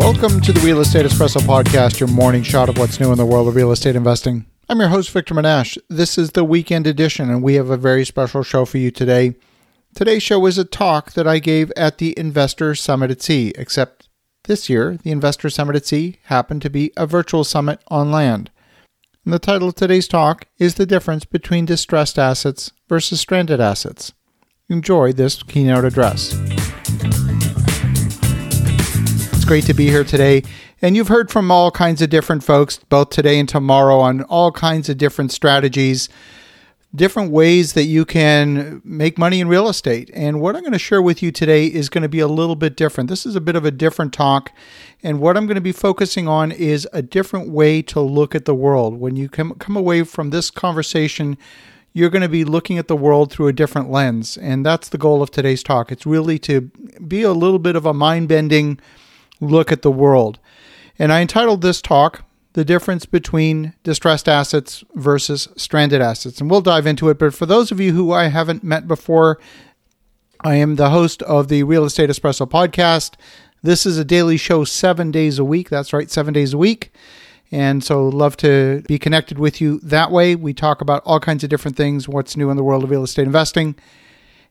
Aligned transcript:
Welcome 0.00 0.40
to 0.40 0.52
the 0.52 0.60
Real 0.64 0.80
Estate 0.80 1.04
Espresso 1.04 1.42
Podcast, 1.42 2.00
your 2.00 2.08
morning 2.08 2.42
shot 2.42 2.70
of 2.70 2.78
what's 2.78 2.98
new 2.98 3.12
in 3.12 3.18
the 3.18 3.26
world 3.26 3.46
of 3.48 3.54
real 3.54 3.70
estate 3.70 3.94
investing. 3.94 4.46
I'm 4.66 4.80
your 4.80 4.88
host, 4.88 5.10
Victor 5.10 5.34
Menasce. 5.34 5.76
This 5.90 6.16
is 6.16 6.30
the 6.30 6.42
weekend 6.42 6.86
edition, 6.86 7.28
and 7.28 7.42
we 7.42 7.56
have 7.56 7.68
a 7.68 7.76
very 7.76 8.06
special 8.06 8.42
show 8.42 8.64
for 8.64 8.78
you 8.78 8.90
today. 8.90 9.34
Today's 9.94 10.22
show 10.22 10.46
is 10.46 10.56
a 10.56 10.64
talk 10.64 11.12
that 11.12 11.28
I 11.28 11.38
gave 11.38 11.70
at 11.76 11.98
the 11.98 12.18
Investor 12.18 12.74
Summit 12.74 13.10
at 13.10 13.20
Sea, 13.20 13.52
except 13.58 14.08
this 14.44 14.70
year, 14.70 14.96
the 14.96 15.10
Investor 15.10 15.50
Summit 15.50 15.76
at 15.76 15.84
Sea 15.84 16.18
happened 16.24 16.62
to 16.62 16.70
be 16.70 16.92
a 16.96 17.06
virtual 17.06 17.44
summit 17.44 17.78
on 17.88 18.10
land. 18.10 18.50
And 19.26 19.34
the 19.34 19.38
title 19.38 19.68
of 19.68 19.74
today's 19.74 20.08
talk 20.08 20.46
is 20.58 20.76
The 20.76 20.86
Difference 20.86 21.26
Between 21.26 21.66
Distressed 21.66 22.18
Assets 22.18 22.72
versus 22.88 23.20
Stranded 23.20 23.60
Assets. 23.60 24.14
Enjoy 24.70 25.12
this 25.12 25.42
keynote 25.42 25.84
address 25.84 26.34
great 29.50 29.64
to 29.64 29.74
be 29.74 29.88
here 29.88 30.04
today. 30.04 30.44
And 30.80 30.94
you've 30.94 31.08
heard 31.08 31.28
from 31.28 31.50
all 31.50 31.72
kinds 31.72 32.00
of 32.00 32.08
different 32.08 32.44
folks, 32.44 32.78
both 32.88 33.10
today 33.10 33.36
and 33.36 33.48
tomorrow, 33.48 33.98
on 33.98 34.22
all 34.22 34.52
kinds 34.52 34.88
of 34.88 34.96
different 34.96 35.32
strategies, 35.32 36.08
different 36.94 37.32
ways 37.32 37.72
that 37.72 37.86
you 37.86 38.04
can 38.04 38.80
make 38.84 39.18
money 39.18 39.40
in 39.40 39.48
real 39.48 39.68
estate. 39.68 40.08
And 40.14 40.40
what 40.40 40.54
I'm 40.54 40.60
going 40.60 40.72
to 40.72 40.78
share 40.78 41.02
with 41.02 41.20
you 41.20 41.32
today 41.32 41.66
is 41.66 41.88
going 41.88 42.02
to 42.02 42.08
be 42.08 42.20
a 42.20 42.28
little 42.28 42.54
bit 42.54 42.76
different. 42.76 43.10
This 43.10 43.26
is 43.26 43.34
a 43.34 43.40
bit 43.40 43.56
of 43.56 43.64
a 43.64 43.72
different 43.72 44.12
talk. 44.12 44.52
And 45.02 45.18
what 45.18 45.36
I'm 45.36 45.46
going 45.46 45.56
to 45.56 45.60
be 45.60 45.72
focusing 45.72 46.28
on 46.28 46.52
is 46.52 46.86
a 46.92 47.02
different 47.02 47.50
way 47.50 47.82
to 47.82 48.00
look 48.00 48.36
at 48.36 48.44
the 48.44 48.54
world. 48.54 49.00
When 49.00 49.16
you 49.16 49.28
come, 49.28 49.54
come 49.54 49.74
away 49.74 50.04
from 50.04 50.30
this 50.30 50.48
conversation, 50.48 51.36
you're 51.92 52.08
going 52.08 52.22
to 52.22 52.28
be 52.28 52.44
looking 52.44 52.78
at 52.78 52.86
the 52.86 52.94
world 52.94 53.32
through 53.32 53.48
a 53.48 53.52
different 53.52 53.90
lens. 53.90 54.36
And 54.36 54.64
that's 54.64 54.88
the 54.88 54.96
goal 54.96 55.22
of 55.22 55.32
today's 55.32 55.64
talk. 55.64 55.90
It's 55.90 56.06
really 56.06 56.38
to 56.38 56.70
be 57.08 57.22
a 57.22 57.32
little 57.32 57.58
bit 57.58 57.74
of 57.74 57.84
a 57.84 57.92
mind 57.92 58.28
bending 58.28 58.78
look 59.40 59.72
at 59.72 59.82
the 59.82 59.90
world. 59.90 60.38
And 60.98 61.12
I 61.12 61.22
entitled 61.22 61.62
this 61.62 61.80
talk, 61.80 62.24
The 62.52 62.64
Difference 62.64 63.06
Between 63.06 63.74
Distressed 63.82 64.28
Assets 64.28 64.84
versus 64.94 65.48
Stranded 65.56 66.02
Assets. 66.02 66.40
And 66.40 66.50
we'll 66.50 66.60
dive 66.60 66.86
into 66.86 67.08
it. 67.08 67.18
But 67.18 67.34
for 67.34 67.46
those 67.46 67.72
of 67.72 67.80
you 67.80 67.92
who 67.92 68.12
I 68.12 68.28
haven't 68.28 68.62
met 68.62 68.86
before, 68.86 69.38
I 70.42 70.56
am 70.56 70.76
the 70.76 70.90
host 70.90 71.22
of 71.22 71.48
the 71.48 71.62
Real 71.62 71.84
Estate 71.84 72.10
Espresso 72.10 72.48
podcast. 72.48 73.14
This 73.62 73.84
is 73.84 73.98
a 73.98 74.04
daily 74.04 74.36
show 74.36 74.64
seven 74.64 75.10
days 75.10 75.38
a 75.38 75.44
week. 75.44 75.68
That's 75.68 75.92
right, 75.92 76.10
seven 76.10 76.32
days 76.32 76.54
a 76.54 76.58
week. 76.58 76.92
And 77.52 77.82
so, 77.82 78.08
love 78.08 78.36
to 78.38 78.82
be 78.86 78.98
connected 78.98 79.38
with 79.38 79.60
you 79.60 79.80
that 79.80 80.10
way. 80.10 80.36
We 80.36 80.54
talk 80.54 80.80
about 80.80 81.02
all 81.04 81.18
kinds 81.18 81.42
of 81.42 81.50
different 81.50 81.76
things, 81.76 82.08
what's 82.08 82.36
new 82.36 82.48
in 82.48 82.56
the 82.56 82.62
world 82.62 82.84
of 82.84 82.90
real 82.90 83.02
estate 83.02 83.26
investing. 83.26 83.74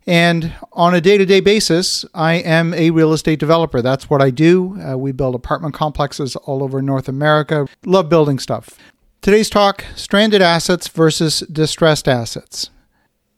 And 0.10 0.56
on 0.74 0.96
a 0.96 1.02
day 1.02 1.20
to 1.20 1.26
day 1.26 1.40
basis, 1.40 2.04
I 2.16 2.34
am 2.38 2.74
a 2.74 2.90
real 2.90 3.14
estate 3.14 3.40
developer. 3.40 3.80
That's 3.80 4.10
what 4.10 4.24
I 4.24 4.32
do. 4.32 4.76
Uh, 4.82 4.98
we 4.98 5.12
build 5.12 5.36
apartment 5.36 5.76
complexes 5.76 6.36
all 6.36 6.64
over 6.64 6.82
North 6.82 7.08
America. 7.08 7.68
Love 7.86 8.10
building 8.10 8.40
stuff. 8.40 8.72
Today's 9.22 9.52
talk 9.52 9.86
stranded 9.96 10.42
assets 10.42 10.88
versus 10.88 11.42
distressed 11.42 12.08
assets. 12.08 12.72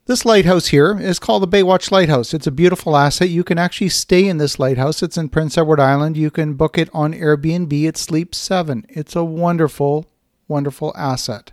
This 0.06 0.24
lighthouse 0.24 0.68
here 0.68 0.98
is 0.98 1.20
called 1.20 1.44
the 1.44 1.48
Baywatch 1.58 1.92
Lighthouse. 1.92 2.34
It's 2.34 2.48
a 2.48 2.52
beautiful 2.52 2.96
asset. 2.96 3.28
You 3.28 3.44
can 3.44 3.58
actually 3.58 3.90
stay 3.90 4.26
in 4.26 4.38
this 4.38 4.58
lighthouse. 4.58 5.04
It's 5.04 5.18
in 5.18 5.28
Prince 5.28 5.58
Edward 5.58 5.82
Island. 5.82 6.16
You 6.16 6.32
can 6.32 6.54
book 6.54 6.78
it 6.78 6.88
on 6.94 7.14
Airbnb. 7.14 7.84
It 7.84 7.98
sleeps 7.98 8.38
seven. 8.38 8.86
It's 8.88 9.14
a 9.18 9.26
wonderful, 9.26 10.06
wonderful 10.48 10.94
asset. 10.96 11.52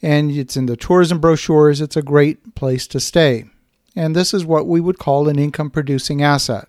And 0.00 0.30
it's 0.30 0.56
in 0.56 0.66
the 0.66 0.76
tourism 0.76 1.18
brochures. 1.18 1.80
It's 1.80 1.96
a 1.96 2.02
great 2.02 2.54
place 2.54 2.86
to 2.86 3.00
stay 3.00 3.46
and 3.96 4.14
this 4.14 4.34
is 4.34 4.44
what 4.44 4.68
we 4.68 4.80
would 4.80 4.98
call 4.98 5.28
an 5.28 5.38
income 5.38 5.70
producing 5.70 6.22
asset. 6.22 6.68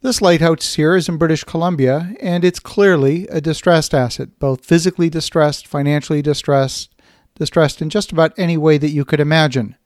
This 0.00 0.22
lighthouse 0.22 0.74
here 0.74 0.96
is 0.96 1.08
in 1.08 1.18
British 1.18 1.44
Columbia, 1.44 2.14
and 2.20 2.44
it's 2.44 2.58
clearly 2.58 3.26
a 3.28 3.40
distressed 3.40 3.94
asset, 3.94 4.38
both 4.38 4.64
physically 4.64 5.10
distressed, 5.10 5.66
financially 5.66 6.22
distressed, 6.22 6.94
distressed 7.34 7.82
in 7.82 7.90
just 7.90 8.12
about 8.12 8.32
any 8.38 8.56
way 8.56 8.78
that 8.78 8.90
you 8.90 9.04
could 9.04 9.20
imagine. 9.20 9.76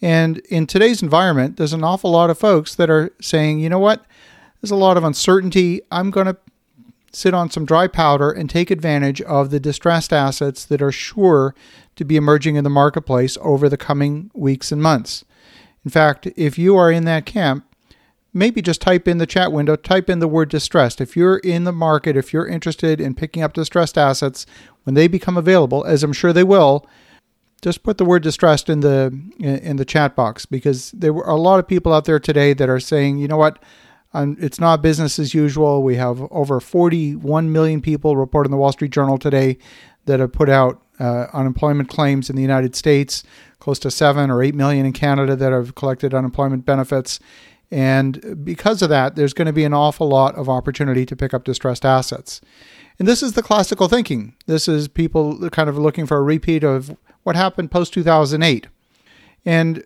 And 0.00 0.38
in 0.48 0.66
today's 0.66 1.02
environment, 1.02 1.56
there's 1.56 1.72
an 1.72 1.84
awful 1.84 2.12
lot 2.12 2.30
of 2.30 2.38
folks 2.38 2.74
that 2.76 2.88
are 2.88 3.12
saying, 3.20 3.58
you 3.58 3.68
know 3.68 3.78
what, 3.78 4.04
there's 4.60 4.70
a 4.70 4.76
lot 4.76 4.96
of 4.96 5.04
uncertainty. 5.04 5.80
I'm 5.90 6.10
going 6.10 6.26
to 6.26 6.36
sit 7.12 7.34
on 7.34 7.50
some 7.50 7.64
dry 7.64 7.86
powder 7.86 8.30
and 8.30 8.48
take 8.48 8.70
advantage 8.70 9.20
of 9.22 9.50
the 9.50 9.60
distressed 9.60 10.12
assets 10.12 10.64
that 10.66 10.82
are 10.82 10.92
sure 10.92 11.54
to 11.96 12.04
be 12.04 12.16
emerging 12.16 12.56
in 12.56 12.64
the 12.64 12.70
marketplace 12.70 13.36
over 13.40 13.68
the 13.68 13.76
coming 13.76 14.30
weeks 14.34 14.70
and 14.70 14.82
months. 14.82 15.24
In 15.88 15.90
fact, 15.90 16.26
if 16.36 16.58
you 16.58 16.76
are 16.76 16.92
in 16.92 17.06
that 17.06 17.24
camp, 17.24 17.64
maybe 18.34 18.60
just 18.60 18.82
type 18.82 19.08
in 19.08 19.16
the 19.16 19.24
chat 19.24 19.52
window, 19.52 19.74
type 19.74 20.10
in 20.10 20.18
the 20.18 20.28
word 20.28 20.50
distressed. 20.50 21.00
If 21.00 21.16
you're 21.16 21.38
in 21.38 21.64
the 21.64 21.72
market, 21.72 22.14
if 22.14 22.30
you're 22.30 22.46
interested 22.46 23.00
in 23.00 23.14
picking 23.14 23.42
up 23.42 23.54
distressed 23.54 23.96
assets 23.96 24.44
when 24.82 24.92
they 24.92 25.08
become 25.08 25.38
available, 25.38 25.86
as 25.86 26.02
I'm 26.02 26.12
sure 26.12 26.34
they 26.34 26.44
will, 26.44 26.86
just 27.62 27.82
put 27.84 27.96
the 27.96 28.04
word 28.04 28.22
distressed 28.22 28.68
in 28.68 28.80
the 28.80 29.18
in 29.38 29.76
the 29.76 29.86
chat 29.86 30.14
box 30.14 30.44
because 30.44 30.90
there 30.90 31.14
were 31.14 31.24
a 31.24 31.36
lot 31.36 31.58
of 31.58 31.66
people 31.66 31.94
out 31.94 32.04
there 32.04 32.20
today 32.20 32.52
that 32.52 32.68
are 32.68 32.78
saying, 32.78 33.16
you 33.16 33.26
know 33.26 33.38
what, 33.38 33.58
it's 34.12 34.60
not 34.60 34.82
business 34.82 35.18
as 35.18 35.32
usual. 35.32 35.82
We 35.82 35.96
have 35.96 36.20
over 36.30 36.60
41 36.60 37.50
million 37.50 37.80
people 37.80 38.14
reporting 38.14 38.50
the 38.50 38.58
Wall 38.58 38.72
Street 38.72 38.92
Journal 38.92 39.16
today 39.16 39.56
that 40.04 40.20
have 40.20 40.32
put 40.32 40.50
out 40.50 40.82
uh, 40.98 41.26
unemployment 41.32 41.88
claims 41.88 42.28
in 42.28 42.36
the 42.36 42.42
United 42.42 42.74
States 42.74 43.22
close 43.60 43.78
to 43.80 43.90
seven 43.90 44.30
or 44.30 44.42
eight 44.42 44.54
million 44.54 44.86
in 44.86 44.92
Canada 44.92 45.36
that 45.36 45.52
have 45.52 45.74
collected 45.74 46.14
unemployment 46.14 46.64
benefits. 46.64 47.20
And 47.70 48.44
because 48.44 48.80
of 48.82 48.88
that, 48.88 49.14
there's 49.14 49.34
going 49.34 49.46
to 49.46 49.52
be 49.52 49.64
an 49.64 49.74
awful 49.74 50.08
lot 50.08 50.34
of 50.36 50.48
opportunity 50.48 51.04
to 51.04 51.16
pick 51.16 51.34
up 51.34 51.44
distressed 51.44 51.84
assets. 51.84 52.40
And 52.98 53.06
this 53.06 53.22
is 53.22 53.34
the 53.34 53.42
classical 53.42 53.88
thinking. 53.88 54.34
This 54.46 54.68
is 54.68 54.88
people 54.88 55.50
kind 55.50 55.68
of 55.68 55.78
looking 55.78 56.06
for 56.06 56.16
a 56.16 56.22
repeat 56.22 56.64
of 56.64 56.96
what 57.22 57.36
happened 57.36 57.70
post 57.70 57.92
2008. 57.92 58.68
And 59.44 59.84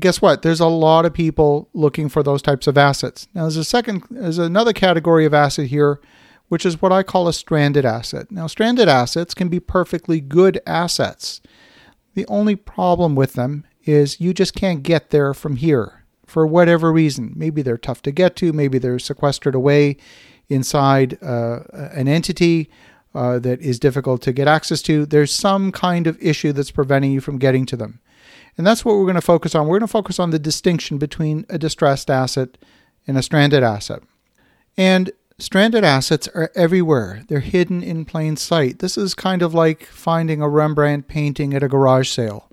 guess 0.00 0.20
what? 0.20 0.42
There's 0.42 0.60
a 0.60 0.66
lot 0.66 1.06
of 1.06 1.14
people 1.14 1.68
looking 1.72 2.08
for 2.08 2.22
those 2.22 2.42
types 2.42 2.66
of 2.66 2.76
assets. 2.76 3.28
Now, 3.34 3.42
there's 3.42 3.56
a 3.56 3.64
second, 3.64 4.04
there's 4.10 4.38
another 4.38 4.72
category 4.72 5.24
of 5.24 5.32
asset 5.32 5.66
here, 5.66 6.00
which 6.48 6.66
is 6.66 6.80
what 6.80 6.92
I 6.92 7.02
call 7.02 7.28
a 7.28 7.32
stranded 7.32 7.84
asset. 7.84 8.30
Now, 8.30 8.46
stranded 8.46 8.88
assets 8.88 9.34
can 9.34 9.48
be 9.48 9.60
perfectly 9.60 10.20
good 10.20 10.60
assets. 10.66 11.40
The 12.14 12.26
only 12.26 12.56
problem 12.56 13.14
with 13.14 13.34
them 13.34 13.64
is 13.84 14.20
you 14.20 14.32
just 14.32 14.54
can't 14.54 14.82
get 14.82 15.10
there 15.10 15.34
from 15.34 15.56
here 15.56 16.04
for 16.26 16.46
whatever 16.46 16.92
reason. 16.92 17.32
Maybe 17.36 17.62
they're 17.62 17.78
tough 17.78 18.02
to 18.02 18.12
get 18.12 18.36
to, 18.36 18.52
maybe 18.52 18.78
they're 18.78 18.98
sequestered 18.98 19.54
away 19.54 19.96
inside 20.48 21.18
uh, 21.22 21.60
an 21.72 22.08
entity 22.08 22.70
uh, 23.14 23.38
that 23.38 23.60
is 23.60 23.78
difficult 23.78 24.22
to 24.22 24.32
get 24.32 24.48
access 24.48 24.82
to. 24.82 25.06
There's 25.06 25.32
some 25.32 25.72
kind 25.72 26.06
of 26.06 26.20
issue 26.20 26.52
that's 26.52 26.70
preventing 26.70 27.12
you 27.12 27.20
from 27.20 27.38
getting 27.38 27.66
to 27.66 27.76
them. 27.76 28.00
And 28.56 28.66
that's 28.66 28.84
what 28.84 28.96
we're 28.96 29.04
going 29.04 29.14
to 29.14 29.20
focus 29.20 29.54
on. 29.54 29.66
We're 29.66 29.78
going 29.78 29.88
to 29.88 29.92
focus 29.92 30.18
on 30.18 30.30
the 30.30 30.38
distinction 30.38 30.98
between 30.98 31.44
a 31.48 31.58
distressed 31.58 32.10
asset 32.10 32.56
and 33.06 33.18
a 33.18 33.22
stranded 33.22 33.62
asset. 33.62 34.02
And 34.76 35.10
Stranded 35.38 35.82
assets 35.82 36.28
are 36.28 36.52
everywhere. 36.54 37.24
They're 37.26 37.40
hidden 37.40 37.82
in 37.82 38.04
plain 38.04 38.36
sight. 38.36 38.78
This 38.78 38.96
is 38.96 39.14
kind 39.14 39.42
of 39.42 39.52
like 39.52 39.84
finding 39.84 40.40
a 40.40 40.48
Rembrandt 40.48 41.08
painting 41.08 41.54
at 41.54 41.62
a 41.62 41.68
garage 41.68 42.08
sale. 42.08 42.48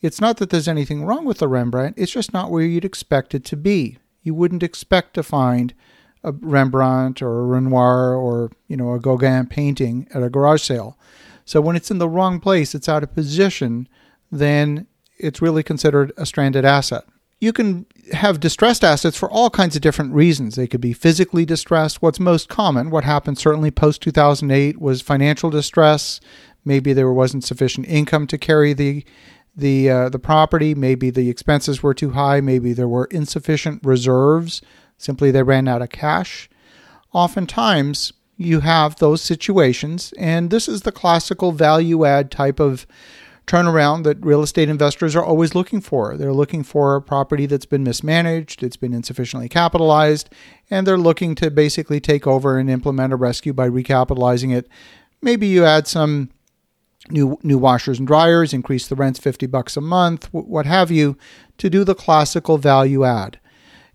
It's 0.00 0.20
not 0.20 0.36
that 0.36 0.50
there's 0.50 0.68
anything 0.68 1.04
wrong 1.04 1.24
with 1.24 1.38
the 1.38 1.48
Rembrandt, 1.48 1.98
it's 1.98 2.12
just 2.12 2.32
not 2.32 2.50
where 2.50 2.64
you'd 2.64 2.84
expect 2.84 3.34
it 3.34 3.44
to 3.46 3.56
be. 3.56 3.98
You 4.22 4.34
wouldn't 4.34 4.62
expect 4.62 5.14
to 5.14 5.24
find 5.24 5.74
a 6.22 6.30
Rembrandt 6.30 7.22
or 7.22 7.40
a 7.40 7.44
Renoir 7.44 8.14
or, 8.14 8.52
you 8.68 8.76
know, 8.76 8.92
a 8.92 9.00
Gauguin 9.00 9.46
painting 9.46 10.06
at 10.14 10.22
a 10.22 10.30
garage 10.30 10.62
sale. 10.62 10.96
So 11.44 11.60
when 11.60 11.74
it's 11.74 11.90
in 11.90 11.98
the 11.98 12.08
wrong 12.08 12.38
place, 12.38 12.72
it's 12.72 12.88
out 12.88 13.02
of 13.02 13.14
position, 13.14 13.88
then 14.30 14.86
it's 15.18 15.42
really 15.42 15.64
considered 15.64 16.12
a 16.16 16.24
stranded 16.24 16.64
asset 16.64 17.04
you 17.42 17.52
can 17.52 17.86
have 18.12 18.38
distressed 18.38 18.84
assets 18.84 19.16
for 19.16 19.28
all 19.28 19.50
kinds 19.50 19.74
of 19.74 19.82
different 19.82 20.14
reasons. 20.14 20.54
They 20.54 20.68
could 20.68 20.80
be 20.80 20.92
physically 20.92 21.44
distressed. 21.44 22.00
What's 22.00 22.20
most 22.20 22.48
common, 22.48 22.88
what 22.88 23.02
happened 23.02 23.36
certainly 23.36 23.72
post 23.72 24.00
2008, 24.02 24.80
was 24.80 25.02
financial 25.02 25.50
distress. 25.50 26.20
Maybe 26.64 26.92
there 26.92 27.12
wasn't 27.12 27.42
sufficient 27.42 27.88
income 27.88 28.28
to 28.28 28.38
carry 28.38 28.74
the 28.74 29.04
the 29.56 29.90
uh, 29.90 30.08
the 30.08 30.20
property. 30.20 30.72
Maybe 30.72 31.10
the 31.10 31.28
expenses 31.28 31.82
were 31.82 31.94
too 31.94 32.10
high. 32.10 32.40
Maybe 32.40 32.72
there 32.72 32.86
were 32.86 33.06
insufficient 33.06 33.80
reserves. 33.84 34.62
Simply, 34.96 35.32
they 35.32 35.42
ran 35.42 35.66
out 35.66 35.82
of 35.82 35.90
cash. 35.90 36.48
Oftentimes, 37.12 38.12
you 38.36 38.60
have 38.60 38.96
those 38.96 39.20
situations, 39.20 40.14
and 40.16 40.50
this 40.50 40.68
is 40.68 40.82
the 40.82 40.92
classical 40.92 41.50
value 41.50 42.04
add 42.04 42.30
type 42.30 42.60
of 42.60 42.86
turnaround 43.46 44.04
that 44.04 44.24
real 44.24 44.42
estate 44.42 44.68
investors 44.68 45.16
are 45.16 45.24
always 45.24 45.54
looking 45.54 45.80
for. 45.80 46.16
They're 46.16 46.32
looking 46.32 46.62
for 46.62 46.96
a 46.96 47.02
property 47.02 47.46
that's 47.46 47.66
been 47.66 47.82
mismanaged, 47.82 48.62
it's 48.62 48.76
been 48.76 48.94
insufficiently 48.94 49.48
capitalized, 49.48 50.30
and 50.70 50.86
they're 50.86 50.98
looking 50.98 51.34
to 51.36 51.50
basically 51.50 52.00
take 52.00 52.26
over 52.26 52.58
and 52.58 52.70
implement 52.70 53.12
a 53.12 53.16
rescue 53.16 53.52
by 53.52 53.68
recapitalizing 53.68 54.54
it. 54.54 54.68
Maybe 55.20 55.46
you 55.46 55.64
add 55.64 55.86
some 55.86 56.30
new 57.10 57.38
new 57.42 57.58
washers 57.58 57.98
and 57.98 58.06
dryers, 58.06 58.52
increase 58.52 58.86
the 58.86 58.94
rents 58.94 59.18
50 59.18 59.46
bucks 59.46 59.76
a 59.76 59.80
month, 59.80 60.32
what 60.32 60.66
have 60.66 60.90
you, 60.90 61.16
to 61.58 61.68
do 61.68 61.84
the 61.84 61.94
classical 61.94 62.58
value 62.58 63.04
add. 63.04 63.38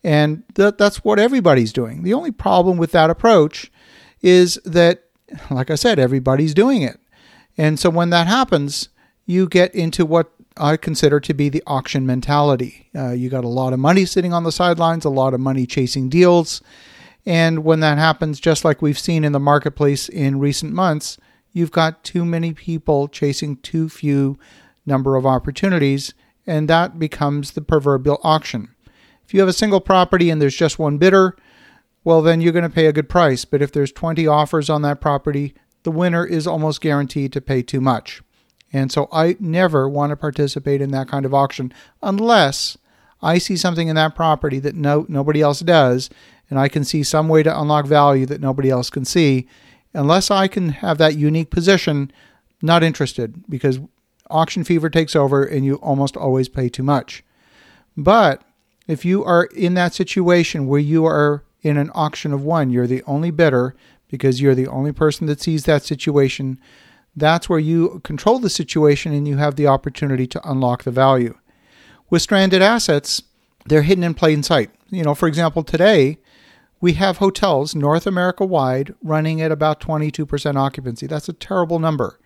And 0.04 0.44
that, 0.56 0.78
that's 0.78 1.04
what 1.04 1.20
everybody's 1.20 1.74
doing. 1.74 2.04
The 2.04 2.14
only 2.14 2.32
problem 2.32 2.78
with 2.78 2.92
that 2.92 3.10
approach 3.10 3.72
is 4.22 4.60
that, 4.66 5.04
like 5.50 5.70
I 5.70 5.76
said, 5.76 6.00
everybody's 6.00 6.54
doing 6.54 6.82
it. 6.82 7.00
And 7.58 7.80
so 7.80 7.90
when 7.90 8.10
that 8.12 8.28
happens, 8.28 8.90
you 9.28 9.48
get 9.48 9.76
into 9.76 10.06
what 10.06 10.32
I 10.56 10.78
consider 10.78 11.20
to 11.20 11.34
be 11.36 11.50
the 11.50 11.62
auction 11.68 12.08
mentality. 12.08 12.90
Uh, 12.96 13.12
you 13.12 13.30
got 13.30 13.44
a 13.44 13.50
lot 13.50 13.74
of 13.74 13.80
money 13.80 14.06
sitting 14.06 14.34
on 14.34 14.44
the 14.44 14.52
sidelines, 14.52 15.06
a 15.06 15.10
lot 15.10 15.36
of 15.36 15.40
money 15.40 15.68
chasing 15.68 16.10
deals. 16.10 16.64
And 17.26 17.64
when 17.64 17.82
that 17.82 17.98
happens, 17.98 18.40
just 18.40 18.66
like 18.66 18.82
we've 18.82 18.98
seen 18.98 19.24
in 19.24 19.34
the 19.34 19.40
marketplace 19.40 20.10
in 20.10 20.40
recent 20.40 20.74
months, 20.74 21.18
you've 21.52 21.72
got 21.72 22.04
too 22.04 22.26
many 22.26 22.54
people 22.54 23.08
chasing 23.08 23.58
too 23.58 23.90
few 23.90 24.40
number 24.86 25.18
of 25.18 25.26
opportunities, 25.26 26.14
and 26.48 26.70
that 26.70 26.98
becomes 26.98 27.52
the 27.52 27.62
proverbial 27.62 28.22
auction. 28.24 28.70
If 29.26 29.34
you 29.34 29.42
have 29.42 29.50
a 29.50 29.54
single 29.54 29.82
property 29.82 30.30
and 30.30 30.42
there's 30.42 30.56
just 30.56 30.80
one 30.80 30.98
bidder, 30.98 31.36
well, 32.06 32.22
then 32.22 32.40
you're 32.40 32.54
going 32.54 32.64
to 32.64 32.70
pay 32.70 32.86
a 32.86 32.94
good 32.94 33.10
price. 33.10 33.44
But 33.44 33.62
if 33.62 33.74
there's 33.74 33.92
20 33.92 34.26
offers 34.26 34.70
on 34.70 34.82
that 34.84 35.02
property, 35.02 35.54
the 35.84 35.92
winner 35.92 36.26
is 36.26 36.48
almost 36.48 36.80
guaranteed 36.80 37.34
to 37.34 37.42
pay 37.42 37.62
too 37.62 37.82
much. 37.82 38.22
And 38.74 38.92
so 38.92 39.08
I 39.12 39.38
never 39.40 39.88
want 39.88 40.10
to 40.12 40.18
participate 40.18 40.82
in 40.82 40.92
that 40.92 41.08
kind 41.08 41.26
of 41.26 41.34
auction 41.34 41.74
unless 42.02 42.78
I 43.22 43.38
see 43.38 43.56
something 43.58 43.88
in 43.88 43.96
that 43.96 44.16
property 44.16 44.60
that 44.60 44.76
no 44.76 45.06
nobody 45.08 45.42
else 45.42 45.62
does 45.62 46.10
and 46.50 46.60
I 46.60 46.68
can 46.68 46.84
see 46.84 47.04
some 47.04 47.28
way 47.28 47.44
to 47.44 47.60
unlock 47.60 47.86
value 47.86 48.26
that 48.28 48.42
nobody 48.42 48.70
else 48.70 48.90
can 48.90 49.06
see. 49.06 49.48
Unless 49.94 50.32
I 50.32 50.48
can 50.48 50.70
have 50.70 50.98
that 50.98 51.16
unique 51.16 51.50
position, 51.50 52.12
not 52.62 52.84
interested 52.84 53.44
because 53.50 53.80
auction 54.30 54.64
fever 54.64 54.90
takes 54.90 55.16
over 55.16 55.44
and 55.44 55.66
you 55.66 55.76
almost 55.76 56.16
always 56.16 56.50
pay 56.50 56.70
too 56.70 56.84
much. 56.84 57.24
But 57.96 58.44
if 58.88 59.04
you 59.04 59.24
are 59.24 59.46
in 59.46 59.74
that 59.74 59.94
situation 59.94 60.68
where 60.68 60.80
you 60.80 61.06
are 61.06 61.44
in 61.62 61.78
an 61.78 61.92
auction 61.94 62.32
of 62.32 62.44
one, 62.44 62.70
you're 62.70 62.88
the 62.88 63.04
only 63.04 63.32
bidder 63.32 63.76
because 64.10 64.42
you're 64.42 64.56
the 64.56 64.68
only 64.68 64.94
person 64.94 65.28
that 65.28 65.42
sees 65.42 65.66
that 65.66 65.84
situation. 65.84 66.60
That's 67.18 67.50
where 67.50 67.58
you 67.58 68.00
control 68.04 68.38
the 68.38 68.50
situation 68.50 69.12
and 69.12 69.28
you 69.28 69.38
have 69.38 69.56
the 69.56 69.66
opportunity 69.66 70.28
to 70.28 70.50
unlock 70.50 70.84
the 70.84 70.92
value. 70.92 71.36
With 72.12 72.22
stranded 72.22 72.62
assets, 72.62 73.24
they're 73.66 73.82
hidden 73.82 74.04
in 74.04 74.14
plain 74.14 74.44
sight. 74.44 74.70
You 74.92 75.04
know, 75.04 75.16
for 75.16 75.28
example, 75.28 75.64
today 75.64 76.20
we 76.80 76.94
have 76.94 77.18
hotels 77.18 77.74
North 77.74 78.06
America 78.06 78.46
wide 78.46 78.94
running 79.02 79.42
at 79.42 79.52
about 79.52 79.80
22% 79.80 80.56
occupancy. 80.58 81.08
That's 81.08 81.28
a 81.28 81.34
terrible 81.34 81.80
number. 81.80 82.20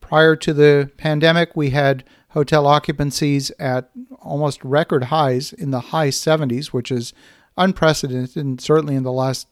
Prior 0.00 0.34
to 0.36 0.54
the 0.54 0.90
pandemic, 0.96 1.54
we 1.54 1.70
had 1.70 2.02
hotel 2.30 2.66
occupancies 2.66 3.52
at 3.58 3.90
almost 4.22 4.64
record 4.64 5.04
highs 5.04 5.52
in 5.52 5.72
the 5.72 5.80
high 5.80 6.08
70s, 6.08 6.68
which 6.68 6.90
is 6.90 7.12
unprecedented 7.58 8.34
and 8.34 8.62
certainly 8.62 8.94
in 8.94 9.02
the 9.02 9.12
last 9.12 9.46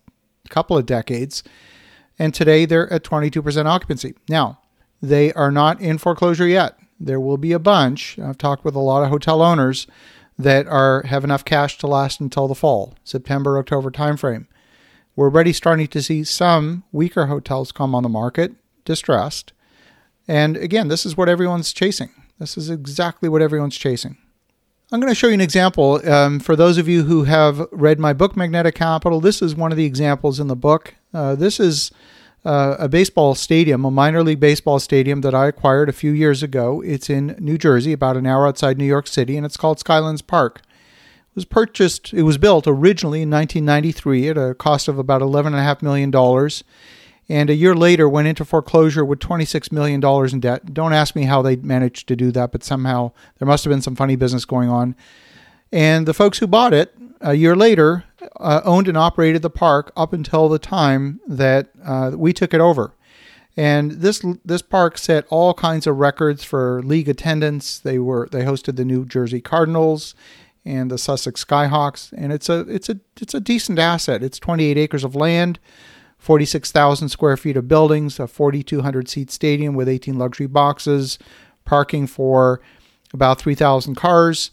couple 0.48 0.78
of 0.78 0.86
decades. 0.86 1.42
And 2.18 2.32
today 2.32 2.64
they're 2.64 2.90
at 2.90 3.04
22% 3.04 3.66
occupancy. 3.66 4.14
Now, 4.26 4.58
they 5.02 5.32
are 5.32 5.50
not 5.50 5.80
in 5.80 5.98
foreclosure 5.98 6.46
yet. 6.46 6.78
There 6.98 7.20
will 7.20 7.38
be 7.38 7.52
a 7.52 7.58
bunch. 7.58 8.18
I've 8.18 8.38
talked 8.38 8.64
with 8.64 8.74
a 8.74 8.80
lot 8.80 9.02
of 9.02 9.08
hotel 9.08 9.42
owners 9.42 9.86
that 10.38 10.66
are 10.66 11.02
have 11.02 11.24
enough 11.24 11.44
cash 11.44 11.78
to 11.78 11.86
last 11.86 12.20
until 12.20 12.48
the 12.48 12.54
fall, 12.54 12.94
September, 13.04 13.58
October 13.58 13.90
timeframe. 13.90 14.46
We're 15.16 15.26
already 15.26 15.52
starting 15.52 15.86
to 15.88 16.02
see 16.02 16.24
some 16.24 16.84
weaker 16.92 17.26
hotels 17.26 17.72
come 17.72 17.94
on 17.94 18.02
the 18.02 18.08
market, 18.08 18.52
distressed. 18.84 19.52
And 20.28 20.56
again, 20.56 20.88
this 20.88 21.04
is 21.04 21.16
what 21.16 21.28
everyone's 21.28 21.72
chasing. 21.72 22.10
This 22.38 22.56
is 22.56 22.70
exactly 22.70 23.28
what 23.28 23.42
everyone's 23.42 23.76
chasing. 23.76 24.16
I'm 24.92 25.00
going 25.00 25.10
to 25.10 25.14
show 25.14 25.28
you 25.28 25.34
an 25.34 25.40
example. 25.40 26.00
Um, 26.10 26.40
for 26.40 26.56
those 26.56 26.78
of 26.78 26.88
you 26.88 27.04
who 27.04 27.24
have 27.24 27.66
read 27.70 27.98
my 27.98 28.12
book, 28.12 28.36
Magnetic 28.36 28.74
Capital, 28.74 29.20
this 29.20 29.40
is 29.40 29.54
one 29.54 29.70
of 29.70 29.76
the 29.76 29.84
examples 29.84 30.40
in 30.40 30.48
the 30.48 30.56
book. 30.56 30.94
Uh, 31.14 31.34
this 31.34 31.60
is 31.60 31.92
uh, 32.44 32.76
a 32.78 32.88
baseball 32.88 33.34
stadium, 33.34 33.84
a 33.84 33.90
minor 33.90 34.22
league 34.22 34.40
baseball 34.40 34.78
stadium 34.78 35.20
that 35.20 35.34
I 35.34 35.46
acquired 35.46 35.88
a 35.88 35.92
few 35.92 36.12
years 36.12 36.42
ago. 36.42 36.80
It's 36.80 37.10
in 37.10 37.36
New 37.38 37.58
Jersey, 37.58 37.92
about 37.92 38.16
an 38.16 38.26
hour 38.26 38.46
outside 38.46 38.78
New 38.78 38.84
York 38.84 39.06
City, 39.06 39.36
and 39.36 39.44
it's 39.44 39.56
called 39.56 39.78
Skylands 39.78 40.26
Park. 40.26 40.62
It 40.64 41.36
was 41.36 41.44
purchased, 41.44 42.12
it 42.12 42.22
was 42.22 42.38
built 42.38 42.66
originally 42.66 43.22
in 43.22 43.30
1993 43.30 44.28
at 44.28 44.38
a 44.38 44.54
cost 44.54 44.88
of 44.88 44.98
about 44.98 45.22
$11.5 45.22 45.82
million 45.82 46.10
and 47.30 47.48
a 47.48 47.54
year 47.54 47.76
later 47.76 48.08
went 48.08 48.26
into 48.26 48.44
foreclosure 48.44 49.04
with 49.04 49.20
$26 49.20 49.70
million 49.70 50.02
in 50.04 50.40
debt. 50.40 50.74
Don't 50.74 50.92
ask 50.92 51.14
me 51.14 51.22
how 51.22 51.42
they 51.42 51.54
managed 51.54 52.08
to 52.08 52.16
do 52.16 52.32
that, 52.32 52.50
but 52.50 52.64
somehow 52.64 53.12
there 53.38 53.46
must 53.46 53.62
have 53.62 53.70
been 53.70 53.80
some 53.80 53.94
funny 53.94 54.16
business 54.16 54.44
going 54.44 54.68
on. 54.68 54.96
And 55.70 56.06
the 56.06 56.12
folks 56.12 56.38
who 56.38 56.48
bought 56.48 56.74
it 56.74 56.92
a 57.20 57.34
year 57.34 57.54
later 57.54 58.04
uh, 58.38 58.60
owned 58.64 58.88
and 58.88 58.96
operated 58.96 59.42
the 59.42 59.50
park 59.50 59.92
up 59.96 60.12
until 60.12 60.48
the 60.48 60.58
time 60.58 61.20
that 61.26 61.70
uh, 61.84 62.12
we 62.14 62.32
took 62.32 62.54
it 62.54 62.60
over. 62.60 62.94
And 63.56 63.92
this 63.92 64.24
this 64.44 64.62
park 64.62 64.96
set 64.96 65.26
all 65.28 65.54
kinds 65.54 65.86
of 65.86 65.98
records 65.98 66.44
for 66.44 66.82
league 66.82 67.08
attendance. 67.08 67.78
They 67.78 67.98
were 67.98 68.28
they 68.30 68.44
hosted 68.44 68.76
the 68.76 68.84
New 68.84 69.04
Jersey 69.04 69.40
Cardinals 69.40 70.14
and 70.64 70.90
the 70.90 70.98
Sussex 70.98 71.44
Skyhawks, 71.44 72.12
and 72.16 72.32
it's 72.32 72.48
a 72.48 72.60
it's 72.60 72.88
a 72.88 73.00
it's 73.20 73.34
a 73.34 73.40
decent 73.40 73.78
asset. 73.78 74.22
It's 74.22 74.38
28 74.38 74.78
acres 74.78 75.04
of 75.04 75.14
land. 75.14 75.58
46,000 76.18 77.08
square 77.08 77.38
feet 77.38 77.56
of 77.56 77.66
buildings, 77.66 78.20
a 78.20 78.26
4,200 78.26 79.08
seat 79.08 79.30
stadium 79.30 79.74
with 79.74 79.88
18 79.88 80.18
luxury 80.18 80.46
boxes, 80.46 81.18
parking 81.64 82.06
for 82.06 82.60
about 83.14 83.40
3,000 83.40 83.94
cars. 83.94 84.50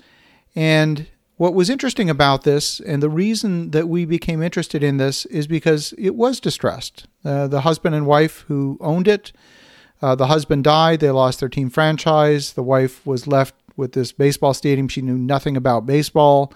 And 0.56 1.08
what 1.38 1.54
was 1.54 1.70
interesting 1.70 2.10
about 2.10 2.44
this, 2.44 2.80
and 2.80 3.02
the 3.02 3.10
reason 3.10 3.72
that 3.72 3.88
we 3.88 4.06
became 4.06 4.42
interested 4.42 4.84
in 4.84 4.98
this, 4.98 5.26
is 5.28 5.48
because 5.48 5.94
it 5.98 6.16
was 6.16 6.40
distressed. 6.40 7.08
Uh, 7.24 7.48
the 7.48 7.62
husband 7.62 7.94
and 7.94 8.08
wife 8.08 8.44
who 8.48 8.78
owned 8.82 9.08
it, 9.08 9.32
uh, 10.02 10.16
the 10.16 10.28
husband 10.28 10.64
died, 10.64 11.00
they 11.00 11.12
lost 11.12 11.40
their 11.40 11.50
team 11.50 11.70
franchise. 11.70 12.54
The 12.54 12.64
wife 12.64 13.06
was 13.06 13.28
left 13.28 13.54
with 13.76 13.94
this 13.94 14.12
baseball 14.12 14.56
stadium. 14.56 14.88
She 14.88 15.02
knew 15.02 15.18
nothing 15.18 15.56
about 15.56 15.86
baseball, 15.86 16.52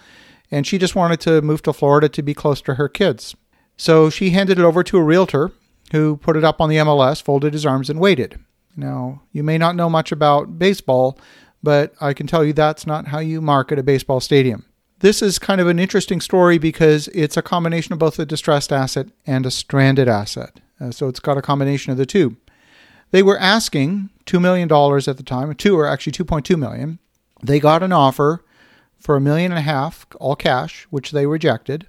and 0.49 0.65
she 0.65 0.79
just 0.79 0.95
wanted 0.95 1.19
to 1.21 1.41
move 1.43 1.61
to 1.63 1.73
Florida 1.73 2.09
to 2.09 2.23
be 2.23 2.33
close 2.33 2.61
to 2.61 2.75
her 2.75 2.89
kids. 2.89 3.35
So 3.77 4.09
she 4.09 4.31
handed 4.31 4.57
it 4.59 4.65
over 4.65 4.83
to 4.83 4.97
a 4.97 5.03
realtor 5.03 5.51
who 5.91 6.17
put 6.17 6.37
it 6.37 6.43
up 6.43 6.59
on 6.59 6.69
the 6.69 6.77
MLS, 6.77 7.21
folded 7.21 7.53
his 7.53 7.65
arms, 7.65 7.89
and 7.89 7.99
waited. 7.99 8.39
Now, 8.75 9.21
you 9.31 9.43
may 9.43 9.57
not 9.57 9.75
know 9.75 9.89
much 9.89 10.11
about 10.11 10.57
baseball, 10.57 11.19
but 11.61 11.93
I 12.01 12.13
can 12.13 12.25
tell 12.25 12.43
you 12.43 12.53
that's 12.53 12.87
not 12.87 13.07
how 13.07 13.19
you 13.19 13.41
market 13.41 13.77
a 13.77 13.83
baseball 13.83 14.19
stadium. 14.19 14.65
This 15.01 15.23
is 15.23 15.39
kind 15.39 15.59
of 15.59 15.67
an 15.67 15.79
interesting 15.79 16.21
story 16.21 16.59
because 16.59 17.07
it's 17.07 17.35
a 17.35 17.41
combination 17.41 17.91
of 17.91 17.97
both 17.97 18.19
a 18.19 18.25
distressed 18.25 18.71
asset 18.71 19.07
and 19.25 19.47
a 19.47 19.51
stranded 19.51 20.07
asset. 20.07 20.59
Uh, 20.79 20.91
so 20.91 21.07
it's 21.07 21.19
got 21.19 21.39
a 21.39 21.41
combination 21.41 21.91
of 21.91 21.97
the 21.97 22.05
two. 22.05 22.37
They 23.09 23.23
were 23.23 23.39
asking 23.39 24.11
$2 24.27 24.39
million 24.39 24.71
at 24.71 25.17
the 25.17 25.23
time, 25.23 25.53
two 25.55 25.75
or 25.75 25.87
actually 25.87 26.13
2.2 26.13 26.55
million. 26.55 26.99
They 27.41 27.59
got 27.59 27.81
an 27.81 27.91
offer 27.91 28.45
for 28.99 29.15
a 29.15 29.21
million 29.21 29.51
and 29.51 29.57
a 29.57 29.63
half, 29.63 30.05
all 30.19 30.35
cash, 30.35 30.85
which 30.91 31.09
they 31.09 31.25
rejected. 31.25 31.87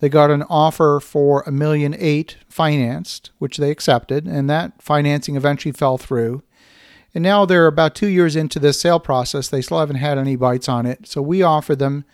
They 0.00 0.08
got 0.08 0.32
an 0.32 0.42
offer 0.50 0.98
for 0.98 1.44
a 1.46 1.52
million 1.52 1.94
eight 1.96 2.38
financed, 2.48 3.30
which 3.38 3.58
they 3.58 3.70
accepted, 3.70 4.26
and 4.26 4.50
that 4.50 4.82
financing 4.82 5.36
eventually 5.36 5.70
fell 5.70 5.96
through. 5.96 6.42
And 7.14 7.22
now 7.22 7.44
they're 7.44 7.68
about 7.68 7.94
two 7.94 8.08
years 8.08 8.34
into 8.34 8.58
this 8.58 8.80
sale 8.80 8.98
process. 8.98 9.46
They 9.46 9.62
still 9.62 9.78
haven't 9.78 9.96
had 9.96 10.18
any 10.18 10.34
bites 10.34 10.68
on 10.68 10.86
it. 10.86 11.06
So 11.06 11.22
we 11.22 11.40
offered 11.40 11.78
them 11.78 12.04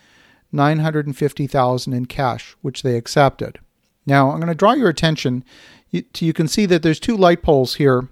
950,000 0.53 1.93
in 1.93 2.07
cash, 2.07 2.57
which 2.63 2.83
they 2.83 2.97
accepted. 2.97 3.59
Now 4.07 4.31
I'm 4.31 4.39
going 4.39 4.49
to 4.49 4.55
draw 4.55 4.73
your 4.73 4.89
attention. 4.89 5.45
You, 5.91 6.05
you 6.19 6.33
can 6.33 6.49
see 6.49 6.67
that 6.67 6.83
there's 6.83 7.01
two 7.01 7.17
light 7.17 7.43
poles 7.43 7.77
here 7.77 8.09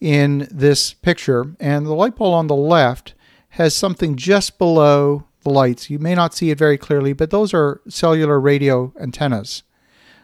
in 0.00 0.48
this 0.50 0.94
picture, 0.94 1.54
and 1.60 1.84
the 1.84 1.94
light 1.94 2.16
pole 2.16 2.32
on 2.32 2.46
the 2.46 2.56
left 2.56 3.14
has 3.50 3.74
something 3.74 4.16
just 4.16 4.58
below 4.58 5.24
the 5.42 5.50
lights. 5.50 5.90
You 5.90 5.98
may 5.98 6.14
not 6.14 6.34
see 6.34 6.50
it 6.50 6.58
very 6.58 6.78
clearly, 6.78 7.12
but 7.12 7.30
those 7.30 7.52
are 7.52 7.80
cellular 7.88 8.40
radio 8.40 8.92
antennas. 9.00 9.62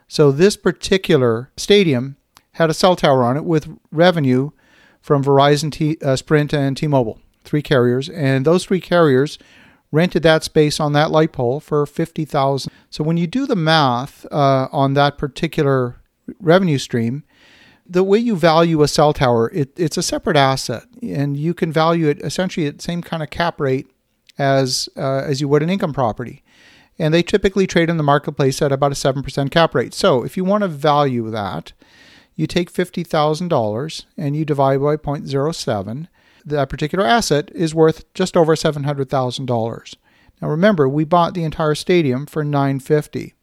So 0.08 0.30
this 0.30 0.56
particular 0.56 1.50
stadium 1.56 2.16
had 2.52 2.70
a 2.70 2.74
cell 2.74 2.96
tower 2.96 3.24
on 3.24 3.36
it 3.36 3.44
with 3.44 3.76
revenue 3.90 4.50
from 5.00 5.24
Verizon, 5.24 5.72
T, 5.72 5.98
uh, 6.02 6.16
Sprint, 6.16 6.52
and 6.52 6.76
T-Mobile, 6.76 7.18
three 7.42 7.62
carriers, 7.62 8.08
and 8.08 8.44
those 8.44 8.64
three 8.64 8.80
carriers 8.80 9.38
rented 9.94 10.24
that 10.24 10.42
space 10.42 10.80
on 10.80 10.92
that 10.92 11.10
light 11.10 11.32
pole 11.32 11.60
for 11.60 11.86
fifty 11.86 12.24
thousand. 12.24 12.72
So 12.90 13.04
when 13.04 13.16
you 13.16 13.26
do 13.26 13.46
the 13.46 13.56
math 13.56 14.26
uh, 14.32 14.68
on 14.72 14.94
that 14.94 15.16
particular 15.18 15.96
revenue 16.40 16.78
stream, 16.78 17.22
the 17.86 18.02
way 18.02 18.18
you 18.18 18.36
value 18.36 18.82
a 18.82 18.88
cell 18.88 19.12
tower, 19.12 19.50
it, 19.54 19.70
it's 19.76 19.96
a 19.96 20.02
separate 20.02 20.36
asset, 20.36 20.84
and 21.02 21.36
you 21.36 21.54
can 21.54 21.70
value 21.70 22.08
it 22.08 22.20
essentially 22.22 22.66
at 22.66 22.78
the 22.78 22.82
same 22.82 23.02
kind 23.02 23.22
of 23.22 23.30
cap 23.30 23.60
rate 23.60 23.86
as 24.36 24.88
uh, 24.96 25.22
as 25.24 25.40
you 25.40 25.48
would 25.48 25.62
an 25.62 25.70
income 25.70 25.92
property. 25.92 26.42
And 26.98 27.12
they 27.12 27.22
typically 27.22 27.66
trade 27.66 27.90
in 27.90 27.96
the 27.96 28.04
marketplace 28.04 28.62
at 28.62 28.70
about 28.70 28.92
a 28.92 28.94
7% 28.94 29.50
cap 29.50 29.74
rate. 29.74 29.92
So 29.94 30.22
if 30.22 30.36
you 30.36 30.44
want 30.44 30.62
to 30.62 30.68
value 30.68 31.28
that, 31.30 31.72
you 32.36 32.46
take 32.46 32.72
$50,000 32.72 34.04
and 34.16 34.36
you 34.36 34.44
divide 34.44 34.80
by 34.80 34.96
0.07. 34.96 36.06
That 36.44 36.68
particular 36.68 37.06
asset 37.06 37.50
is 37.54 37.74
worth 37.74 38.12
just 38.14 38.36
over 38.36 38.54
$700,000. 38.54 39.94
Now 40.42 40.48
remember, 40.48 40.88
we 40.88 41.04
bought 41.04 41.34
the 41.34 41.44
entire 41.44 41.74
stadium 41.74 42.26
for 42.26 42.44
950. 42.44 43.34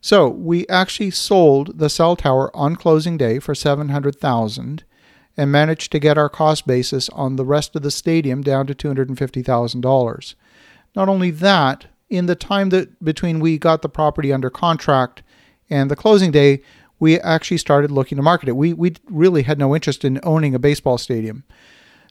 So 0.00 0.28
we 0.28 0.66
actually 0.68 1.10
sold 1.10 1.78
the 1.78 1.90
cell 1.90 2.16
tower 2.16 2.54
on 2.56 2.76
closing 2.76 3.18
day 3.18 3.38
for 3.38 3.54
700,000 3.54 4.84
and 5.36 5.52
managed 5.52 5.92
to 5.92 5.98
get 5.98 6.16
our 6.16 6.28
cost 6.28 6.66
basis 6.66 7.08
on 7.10 7.36
the 7.36 7.44
rest 7.44 7.76
of 7.76 7.82
the 7.82 7.90
stadium 7.90 8.42
down 8.42 8.66
to 8.66 8.74
$250,000. 8.74 10.34
Not 10.96 11.08
only 11.08 11.30
that, 11.30 11.86
in 12.08 12.26
the 12.26 12.34
time 12.34 12.70
that 12.70 13.02
between 13.04 13.40
we 13.40 13.58
got 13.58 13.82
the 13.82 13.88
property 13.88 14.32
under 14.32 14.50
contract 14.50 15.22
and 15.68 15.90
the 15.90 15.96
closing 15.96 16.32
day, 16.32 16.62
we 16.98 17.18
actually 17.20 17.58
started 17.58 17.90
looking 17.90 18.16
to 18.16 18.22
market 18.22 18.48
it. 18.48 18.56
We 18.56 18.72
we 18.74 18.94
really 19.08 19.42
had 19.42 19.58
no 19.58 19.74
interest 19.74 20.04
in 20.04 20.20
owning 20.22 20.54
a 20.54 20.58
baseball 20.58 20.98
stadium. 20.98 21.44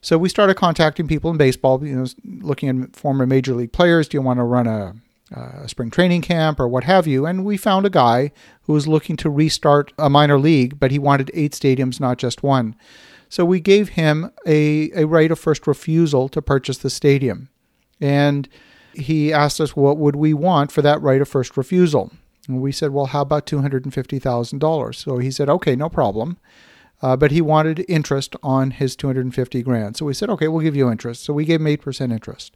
So 0.02 0.18
we 0.18 0.30
started 0.30 0.56
contacting 0.56 1.08
people 1.08 1.30
in 1.32 1.38
baseball, 1.38 1.86
you 1.86 1.96
know, 1.96 2.06
looking 2.42 2.84
at 2.84 2.96
former 2.96 3.26
major 3.26 3.54
league 3.54 3.74
players. 3.74 4.08
Do 4.08 4.18
you 4.18 4.22
want 4.22 4.40
to 4.40 4.44
run 4.44 4.68
a, 4.68 4.96
a 5.36 5.68
spring 5.68 5.92
training 5.92 6.22
camp 6.22 6.60
or 6.60 6.68
what 6.68 6.86
have 6.86 7.06
you? 7.06 7.26
And 7.26 7.44
we 7.44 7.58
found 7.58 7.86
a 7.86 7.90
guy 7.90 8.32
who 8.64 8.74
was 8.74 8.88
looking 8.88 9.18
to 9.18 9.30
restart 9.30 9.92
a 9.98 10.10
minor 10.10 10.40
league, 10.40 10.80
but 10.80 10.92
he 10.92 11.00
wanted 11.00 11.32
eight 11.34 11.52
stadiums, 11.52 12.00
not 12.00 12.18
just 12.18 12.44
one. 12.44 12.76
So 13.28 13.46
we 13.46 13.60
gave 13.60 13.90
him 13.90 14.32
a, 14.46 14.92
a 14.94 15.06
right 15.06 15.32
of 15.32 15.38
first 15.38 15.68
refusal 15.68 16.30
to 16.30 16.42
purchase 16.42 16.80
the 16.80 16.90
stadium. 16.90 17.50
And 18.02 18.48
he 18.94 19.32
asked 19.32 19.62
us 19.62 19.76
what 19.76 19.98
would 19.98 20.16
we 20.16 20.34
want 20.34 20.72
for 20.72 20.82
that 20.82 21.02
right 21.02 21.22
of 21.22 21.28
first 21.28 21.56
refusal. 21.58 22.12
And 22.48 22.62
we 22.62 22.72
said, 22.72 22.92
well, 22.92 23.06
how 23.06 23.22
about 23.22 23.46
$250,000? 23.46 24.96
So 24.96 25.18
he 25.20 25.30
said, 25.30 25.50
okay, 25.50 25.76
no 25.76 25.90
problem. 25.90 26.38
Uh, 27.02 27.16
but 27.16 27.32
he 27.32 27.42
wanted 27.42 27.86
interest 27.88 28.36
on 28.44 28.72
his 28.72 28.96
250 28.96 29.64
grand. 29.64 29.96
So 29.96 30.06
we 30.06 30.14
said, 30.14 30.30
okay, 30.30 30.48
we'll 30.48 30.64
give 30.64 30.76
you 30.76 30.92
interest. 30.92 31.24
So 31.24 31.34
we 31.34 31.46
gave 31.46 31.62
him 31.62 31.68
8% 31.68 32.12
interest. 32.12 32.56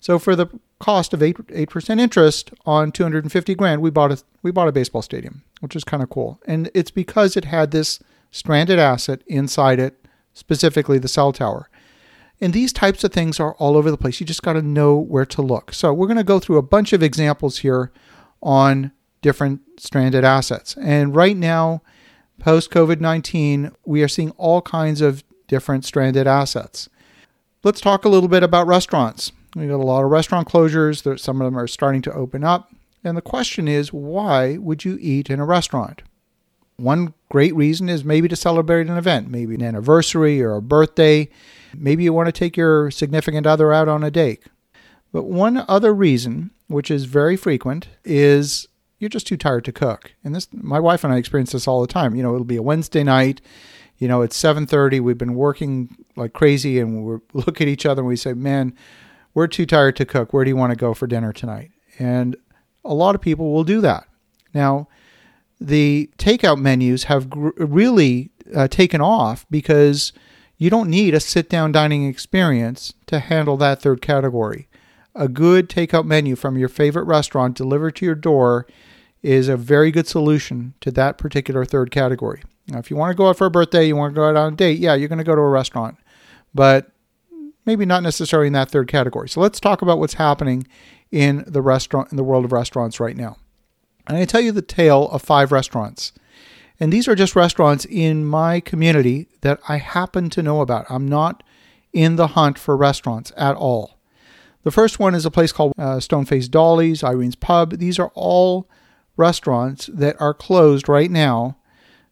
So 0.00 0.18
for 0.18 0.36
the 0.36 0.46
cost 0.78 1.12
of 1.12 1.22
8 1.22 1.36
8% 1.48 2.00
interest 2.00 2.52
on 2.64 2.92
250 2.92 3.54
grand, 3.54 3.82
we 3.82 3.90
bought 3.90 4.12
a 4.12 4.22
we 4.42 4.50
bought 4.50 4.68
a 4.68 4.72
baseball 4.72 5.02
stadium, 5.02 5.42
which 5.60 5.74
is 5.74 5.84
kind 5.84 6.02
of 6.02 6.10
cool. 6.10 6.40
And 6.46 6.70
it's 6.74 6.90
because 6.90 7.36
it 7.36 7.46
had 7.46 7.70
this 7.70 7.98
stranded 8.30 8.78
asset 8.78 9.22
inside 9.26 9.78
it, 9.78 10.06
specifically 10.34 10.98
the 10.98 11.08
cell 11.08 11.32
tower. 11.32 11.68
And 12.40 12.52
these 12.52 12.72
types 12.72 13.02
of 13.02 13.12
things 13.12 13.40
are 13.40 13.54
all 13.54 13.76
over 13.76 13.90
the 13.90 13.96
place. 13.96 14.20
You 14.20 14.26
just 14.26 14.42
got 14.42 14.52
to 14.52 14.62
know 14.62 14.96
where 14.96 15.24
to 15.24 15.40
look. 15.40 15.72
So 15.72 15.92
we're 15.94 16.06
going 16.06 16.18
to 16.18 16.24
go 16.24 16.38
through 16.38 16.58
a 16.58 16.62
bunch 16.62 16.92
of 16.92 17.02
examples 17.02 17.58
here 17.58 17.90
on 18.42 18.92
different 19.22 19.60
stranded 19.78 20.24
assets. 20.24 20.76
And 20.80 21.16
right 21.16 21.36
now, 21.36 21.82
post 22.38 22.70
COVID 22.70 23.00
19, 23.00 23.72
we 23.84 24.02
are 24.02 24.08
seeing 24.08 24.30
all 24.32 24.62
kinds 24.62 25.00
of 25.00 25.24
different 25.48 25.84
stranded 25.84 26.26
assets. 26.26 26.88
Let's 27.62 27.80
talk 27.80 28.04
a 28.04 28.08
little 28.08 28.28
bit 28.28 28.42
about 28.42 28.66
restaurants. 28.66 29.32
We've 29.54 29.68
got 29.68 29.76
a 29.76 29.86
lot 29.86 30.04
of 30.04 30.10
restaurant 30.10 30.48
closures. 30.48 31.18
Some 31.18 31.40
of 31.40 31.46
them 31.46 31.58
are 31.58 31.66
starting 31.66 32.02
to 32.02 32.12
open 32.12 32.44
up. 32.44 32.70
And 33.02 33.16
the 33.16 33.22
question 33.22 33.68
is, 33.68 33.92
why 33.92 34.56
would 34.56 34.84
you 34.84 34.98
eat 35.00 35.30
in 35.30 35.40
a 35.40 35.46
restaurant? 35.46 36.02
One 36.76 37.14
great 37.30 37.54
reason 37.54 37.88
is 37.88 38.04
maybe 38.04 38.28
to 38.28 38.36
celebrate 38.36 38.88
an 38.88 38.98
event, 38.98 39.30
maybe 39.30 39.54
an 39.54 39.62
anniversary 39.62 40.42
or 40.42 40.56
a 40.56 40.62
birthday. 40.62 41.28
Maybe 41.74 42.04
you 42.04 42.12
want 42.12 42.26
to 42.26 42.32
take 42.32 42.56
your 42.56 42.90
significant 42.90 43.46
other 43.46 43.72
out 43.72 43.88
on 43.88 44.04
a 44.04 44.10
date. 44.10 44.42
But 45.12 45.24
one 45.24 45.64
other 45.68 45.94
reason, 45.94 46.50
which 46.66 46.90
is 46.90 47.06
very 47.06 47.36
frequent, 47.36 47.88
is 48.04 48.68
you're 48.98 49.10
just 49.10 49.26
too 49.26 49.36
tired 49.36 49.64
to 49.66 49.72
cook. 49.72 50.12
And 50.24 50.34
this 50.34 50.48
my 50.52 50.80
wife 50.80 51.04
and 51.04 51.12
I 51.12 51.16
experience 51.16 51.52
this 51.52 51.68
all 51.68 51.80
the 51.80 51.86
time. 51.86 52.14
You 52.14 52.22
know, 52.22 52.34
it'll 52.34 52.44
be 52.44 52.56
a 52.56 52.62
Wednesday 52.62 53.04
night, 53.04 53.40
you 53.98 54.08
know, 54.08 54.22
it's 54.22 54.36
7:30, 54.36 55.00
we've 55.00 55.18
been 55.18 55.34
working 55.34 55.96
like 56.16 56.32
crazy 56.32 56.78
and 56.78 57.04
we 57.04 57.18
look 57.32 57.60
at 57.60 57.68
each 57.68 57.86
other 57.86 58.02
and 58.02 58.08
we 58.08 58.16
say, 58.16 58.32
"Man, 58.32 58.74
we're 59.34 59.46
too 59.46 59.66
tired 59.66 59.96
to 59.96 60.04
cook. 60.04 60.32
Where 60.32 60.44
do 60.44 60.50
you 60.50 60.56
want 60.56 60.70
to 60.70 60.76
go 60.76 60.94
for 60.94 61.06
dinner 61.06 61.32
tonight?" 61.32 61.70
And 61.98 62.36
a 62.84 62.94
lot 62.94 63.14
of 63.14 63.20
people 63.20 63.52
will 63.52 63.64
do 63.64 63.80
that. 63.80 64.06
Now, 64.54 64.88
the 65.60 66.10
takeout 66.18 66.60
menus 66.60 67.04
have 67.04 67.30
gr- 67.30 67.50
really 67.56 68.30
uh, 68.54 68.68
taken 68.68 69.00
off 69.00 69.46
because 69.50 70.12
you 70.58 70.70
don't 70.70 70.90
need 70.90 71.14
a 71.14 71.20
sit 71.20 71.48
down 71.48 71.72
dining 71.72 72.06
experience 72.06 72.94
to 73.06 73.18
handle 73.18 73.56
that 73.58 73.82
third 73.82 74.00
category. 74.00 74.68
A 75.16 75.28
good 75.28 75.70
takeout 75.70 76.04
menu 76.04 76.36
from 76.36 76.58
your 76.58 76.68
favorite 76.68 77.04
restaurant 77.04 77.56
delivered 77.56 77.96
to 77.96 78.04
your 78.04 78.14
door 78.14 78.66
is 79.22 79.48
a 79.48 79.56
very 79.56 79.90
good 79.90 80.06
solution 80.06 80.74
to 80.82 80.90
that 80.90 81.16
particular 81.16 81.64
third 81.64 81.90
category. 81.90 82.42
Now, 82.68 82.78
if 82.78 82.90
you 82.90 82.96
want 82.96 83.12
to 83.12 83.16
go 83.16 83.28
out 83.28 83.38
for 83.38 83.46
a 83.46 83.50
birthday, 83.50 83.86
you 83.86 83.96
want 83.96 84.14
to 84.14 84.20
go 84.20 84.28
out 84.28 84.36
on 84.36 84.52
a 84.52 84.56
date, 84.56 84.78
yeah, 84.78 84.94
you're 84.94 85.08
going 85.08 85.18
to 85.18 85.24
go 85.24 85.34
to 85.34 85.40
a 85.40 85.48
restaurant, 85.48 85.96
but 86.54 86.90
maybe 87.64 87.86
not 87.86 88.02
necessarily 88.02 88.48
in 88.48 88.52
that 88.52 88.70
third 88.70 88.88
category. 88.88 89.28
So 89.28 89.40
let's 89.40 89.58
talk 89.58 89.80
about 89.80 89.98
what's 89.98 90.14
happening 90.14 90.66
in 91.10 91.44
the 91.46 91.62
restaurant 91.62 92.10
in 92.10 92.18
the 92.18 92.24
world 92.24 92.44
of 92.44 92.52
restaurants 92.52 93.00
right 93.00 93.16
now. 93.16 93.38
And 94.06 94.18
I 94.18 94.26
tell 94.26 94.42
you 94.42 94.52
the 94.52 94.62
tale 94.62 95.08
of 95.08 95.22
five 95.22 95.50
restaurants. 95.50 96.12
And 96.78 96.92
these 96.92 97.08
are 97.08 97.14
just 97.14 97.34
restaurants 97.34 97.86
in 97.86 98.26
my 98.26 98.60
community 98.60 99.28
that 99.40 99.60
I 99.66 99.78
happen 99.78 100.28
to 100.30 100.42
know 100.42 100.60
about. 100.60 100.84
I'm 100.90 101.08
not 101.08 101.42
in 101.92 102.16
the 102.16 102.28
hunt 102.28 102.58
for 102.58 102.76
restaurants 102.76 103.32
at 103.36 103.56
all. 103.56 103.95
The 104.66 104.72
first 104.72 104.98
one 104.98 105.14
is 105.14 105.24
a 105.24 105.30
place 105.30 105.52
called 105.52 105.74
uh, 105.78 105.98
Stoneface 105.98 106.50
Dolly's, 106.50 107.04
Irene's 107.04 107.36
Pub. 107.36 107.78
These 107.78 108.00
are 108.00 108.10
all 108.16 108.68
restaurants 109.16 109.86
that 109.86 110.20
are 110.20 110.34
closed 110.34 110.88
right 110.88 111.08
now 111.08 111.56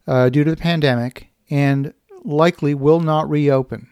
uh, 0.07 0.29
due 0.29 0.45
to 0.45 0.53
the 0.53 0.57
pandemic 0.57 1.31
and 1.51 1.93
likely 2.23 2.73
will 2.73 3.01
not 3.01 3.29
reopen. 3.29 3.89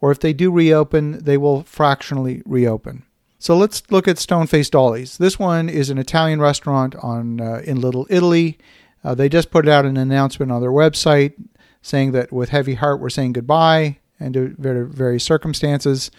Or 0.00 0.10
if 0.10 0.18
they 0.18 0.32
do 0.32 0.50
reopen, 0.50 1.22
they 1.22 1.38
will 1.38 1.62
fractionally 1.62 2.42
reopen. 2.44 3.04
So 3.38 3.56
let's 3.56 3.84
look 3.88 4.08
at 4.08 4.16
Stoneface 4.16 4.72
Dolly's. 4.72 5.18
This 5.18 5.38
one 5.38 5.68
is 5.68 5.88
an 5.88 5.98
Italian 5.98 6.40
restaurant 6.40 6.96
on 6.96 7.40
uh, 7.40 7.62
in 7.64 7.80
Little 7.80 8.08
Italy. 8.10 8.58
Uh, 9.04 9.14
they 9.14 9.28
just 9.28 9.52
put 9.52 9.68
out 9.68 9.86
an 9.86 9.96
announcement 9.96 10.50
on 10.50 10.60
their 10.60 10.72
website 10.72 11.34
saying 11.82 12.10
that 12.10 12.32
with 12.32 12.48
heavy 12.48 12.74
heart 12.74 13.00
we're 13.00 13.10
saying 13.10 13.34
goodbye 13.34 13.98
and 14.18 14.34
to 14.34 14.56
very 14.58 14.88
various 14.88 15.22
circumstances. 15.22 16.10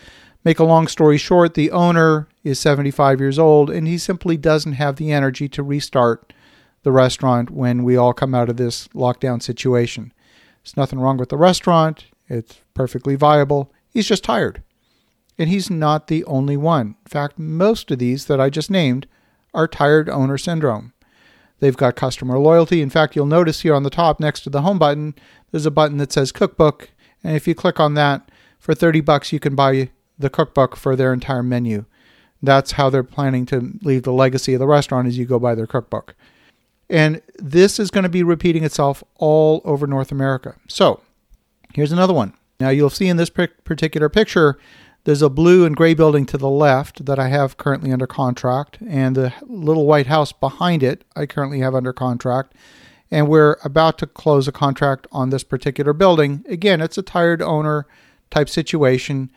Make 0.43 0.59
a 0.59 0.65
long 0.65 0.87
story 0.87 1.17
short, 1.17 1.53
the 1.53 1.71
owner 1.71 2.27
is 2.43 2.59
75 2.59 3.19
years 3.19 3.39
old 3.39 3.69
and 3.69 3.87
he 3.87 3.97
simply 3.97 4.35
doesn't 4.35 4.73
have 4.73 4.97
the 4.97 5.11
energy 5.11 5.47
to 5.49 5.63
restart 5.63 6.33
the 6.83 6.91
restaurant 6.91 7.49
when 7.49 7.83
we 7.83 7.95
all 7.95 8.13
come 8.13 8.35
out 8.35 8.49
of 8.49 8.57
this 8.57 8.87
lockdown 8.89 9.41
situation. 9.41 10.11
There's 10.63 10.77
nothing 10.77 10.99
wrong 10.99 11.17
with 11.17 11.29
the 11.29 11.37
restaurant. 11.37 12.05
It's 12.27 12.59
perfectly 12.73 13.15
viable. 13.15 13.71
He's 13.89 14.07
just 14.07 14.23
tired. 14.23 14.61
And 15.37 15.49
he's 15.49 15.69
not 15.69 16.07
the 16.07 16.25
only 16.25 16.57
one. 16.57 16.95
In 17.05 17.09
fact, 17.09 17.39
most 17.39 17.89
of 17.89 17.99
these 17.99 18.25
that 18.25 18.41
I 18.41 18.49
just 18.49 18.69
named 18.69 19.07
are 19.53 19.67
tired 19.67 20.09
owner 20.09 20.37
syndrome. 20.37 20.93
They've 21.59 21.77
got 21.77 21.95
customer 21.95 22.37
loyalty. 22.37 22.81
In 22.81 22.89
fact, 22.89 23.15
you'll 23.15 23.25
notice 23.25 23.61
here 23.61 23.73
on 23.73 23.83
the 23.83 23.89
top 23.89 24.19
next 24.19 24.41
to 24.41 24.49
the 24.49 24.61
home 24.61 24.77
button, 24.77 25.15
there's 25.51 25.65
a 25.65 25.71
button 25.71 25.97
that 25.97 26.11
says 26.11 26.31
cookbook. 26.33 26.89
And 27.23 27.35
if 27.35 27.47
you 27.47 27.55
click 27.55 27.79
on 27.79 27.93
that, 27.93 28.29
for 28.59 28.73
30 28.73 29.01
bucks, 29.01 29.33
you 29.33 29.39
can 29.39 29.55
buy 29.55 29.89
the 30.23 30.29
cookbook 30.31 30.75
for 30.75 30.95
their 30.95 31.13
entire 31.13 31.43
menu. 31.43 31.85
That's 32.41 32.73
how 32.73 32.89
they're 32.89 33.03
planning 33.03 33.45
to 33.47 33.73
leave 33.83 34.03
the 34.03 34.11
legacy 34.11 34.53
of 34.53 34.59
the 34.59 34.67
restaurant 34.67 35.07
as 35.07 35.17
you 35.17 35.25
go 35.25 35.39
by 35.39 35.55
their 35.55 35.67
cookbook. 35.67 36.15
And 36.89 37.21
this 37.37 37.79
is 37.79 37.91
going 37.91 38.03
to 38.03 38.09
be 38.09 38.23
repeating 38.23 38.63
itself 38.63 39.03
all 39.15 39.61
over 39.63 39.87
North 39.87 40.11
America. 40.11 40.55
So 40.67 41.01
here's 41.73 41.91
another 41.91 42.13
one. 42.13 42.33
Now 42.59 42.69
you'll 42.69 42.89
see 42.89 43.07
in 43.07 43.17
this 43.17 43.29
particular 43.29 44.09
picture 44.09 44.57
there's 45.05 45.21
a 45.21 45.29
blue 45.29 45.65
and 45.65 45.75
gray 45.75 45.93
building 45.93 46.25
to 46.27 46.37
the 46.37 46.49
left 46.49 47.05
that 47.05 47.19
I 47.19 47.27
have 47.27 47.57
currently 47.57 47.91
under 47.91 48.07
contract, 48.07 48.77
and 48.87 49.17
the 49.17 49.33
little 49.41 49.85
white 49.85 50.07
house 50.07 50.31
behind 50.31 50.81
it 50.81 51.03
I 51.15 51.25
currently 51.25 51.59
have 51.59 51.75
under 51.75 51.91
contract. 51.91 52.53
And 53.11 53.27
we're 53.27 53.57
about 53.63 53.97
to 53.99 54.07
close 54.07 54.47
a 54.47 54.51
contract 54.51 55.07
on 55.11 55.29
this 55.29 55.43
particular 55.43 55.93
building. 55.93 56.45
Again, 56.47 56.81
it's 56.81 56.97
a 56.97 57.03
tired 57.03 57.41
owner 57.41 57.85
type 58.31 58.49
situation, 58.49 59.29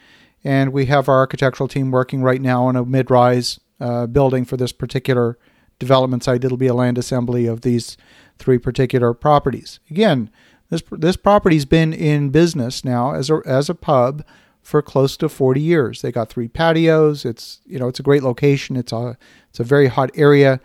and 0.47 0.73
we 0.73 0.87
have 0.87 1.09
our 1.09 1.17
architectural 1.17 1.67
team 1.69 1.91
working 1.91 2.23
right 2.23 2.41
now 2.41 2.67
on 2.67 2.77
a 2.77 2.85
mid 2.85 3.11
rise 3.11 3.59
uh, 3.81 4.07
building 4.07 4.45
for 4.45 4.57
this 4.57 4.71
particular 4.71 5.37
development 5.81 6.23
site. 6.23 6.45
It'll 6.45 6.57
be 6.57 6.69
a 6.69 6.75
land 6.75 6.99
assembly 6.99 7.47
of 7.47 7.63
these 7.63 7.97
three 8.39 8.57
particular 8.57 9.13
properties. 9.13 9.81
Again, 9.91 10.31
this 10.71 10.85
this 10.93 11.17
property's 11.17 11.65
been 11.65 11.93
in 11.93 12.31
business 12.31 12.85
now 12.85 13.13
as 13.13 13.29
a 13.29 13.43
as 13.45 13.69
a 13.69 13.75
pub 13.75 14.25
for 14.63 14.83
close 14.83 15.17
to 15.17 15.29
40 15.29 15.61
years. 15.61 16.03
They 16.03 16.13
got 16.13 16.29
three 16.29 16.49
patios. 16.49 17.25
It's 17.25 17.61
you 17.67 17.81
know 17.81 17.89
it's 17.89 18.01
a 18.01 18.05
great 18.05 18.23
location. 18.23 18.77
It's 18.77 18.93
a 18.93 19.19
it's 19.51 19.59
a 19.59 19.65
very 19.65 19.89
hot 19.89 20.13
area, 20.15 20.61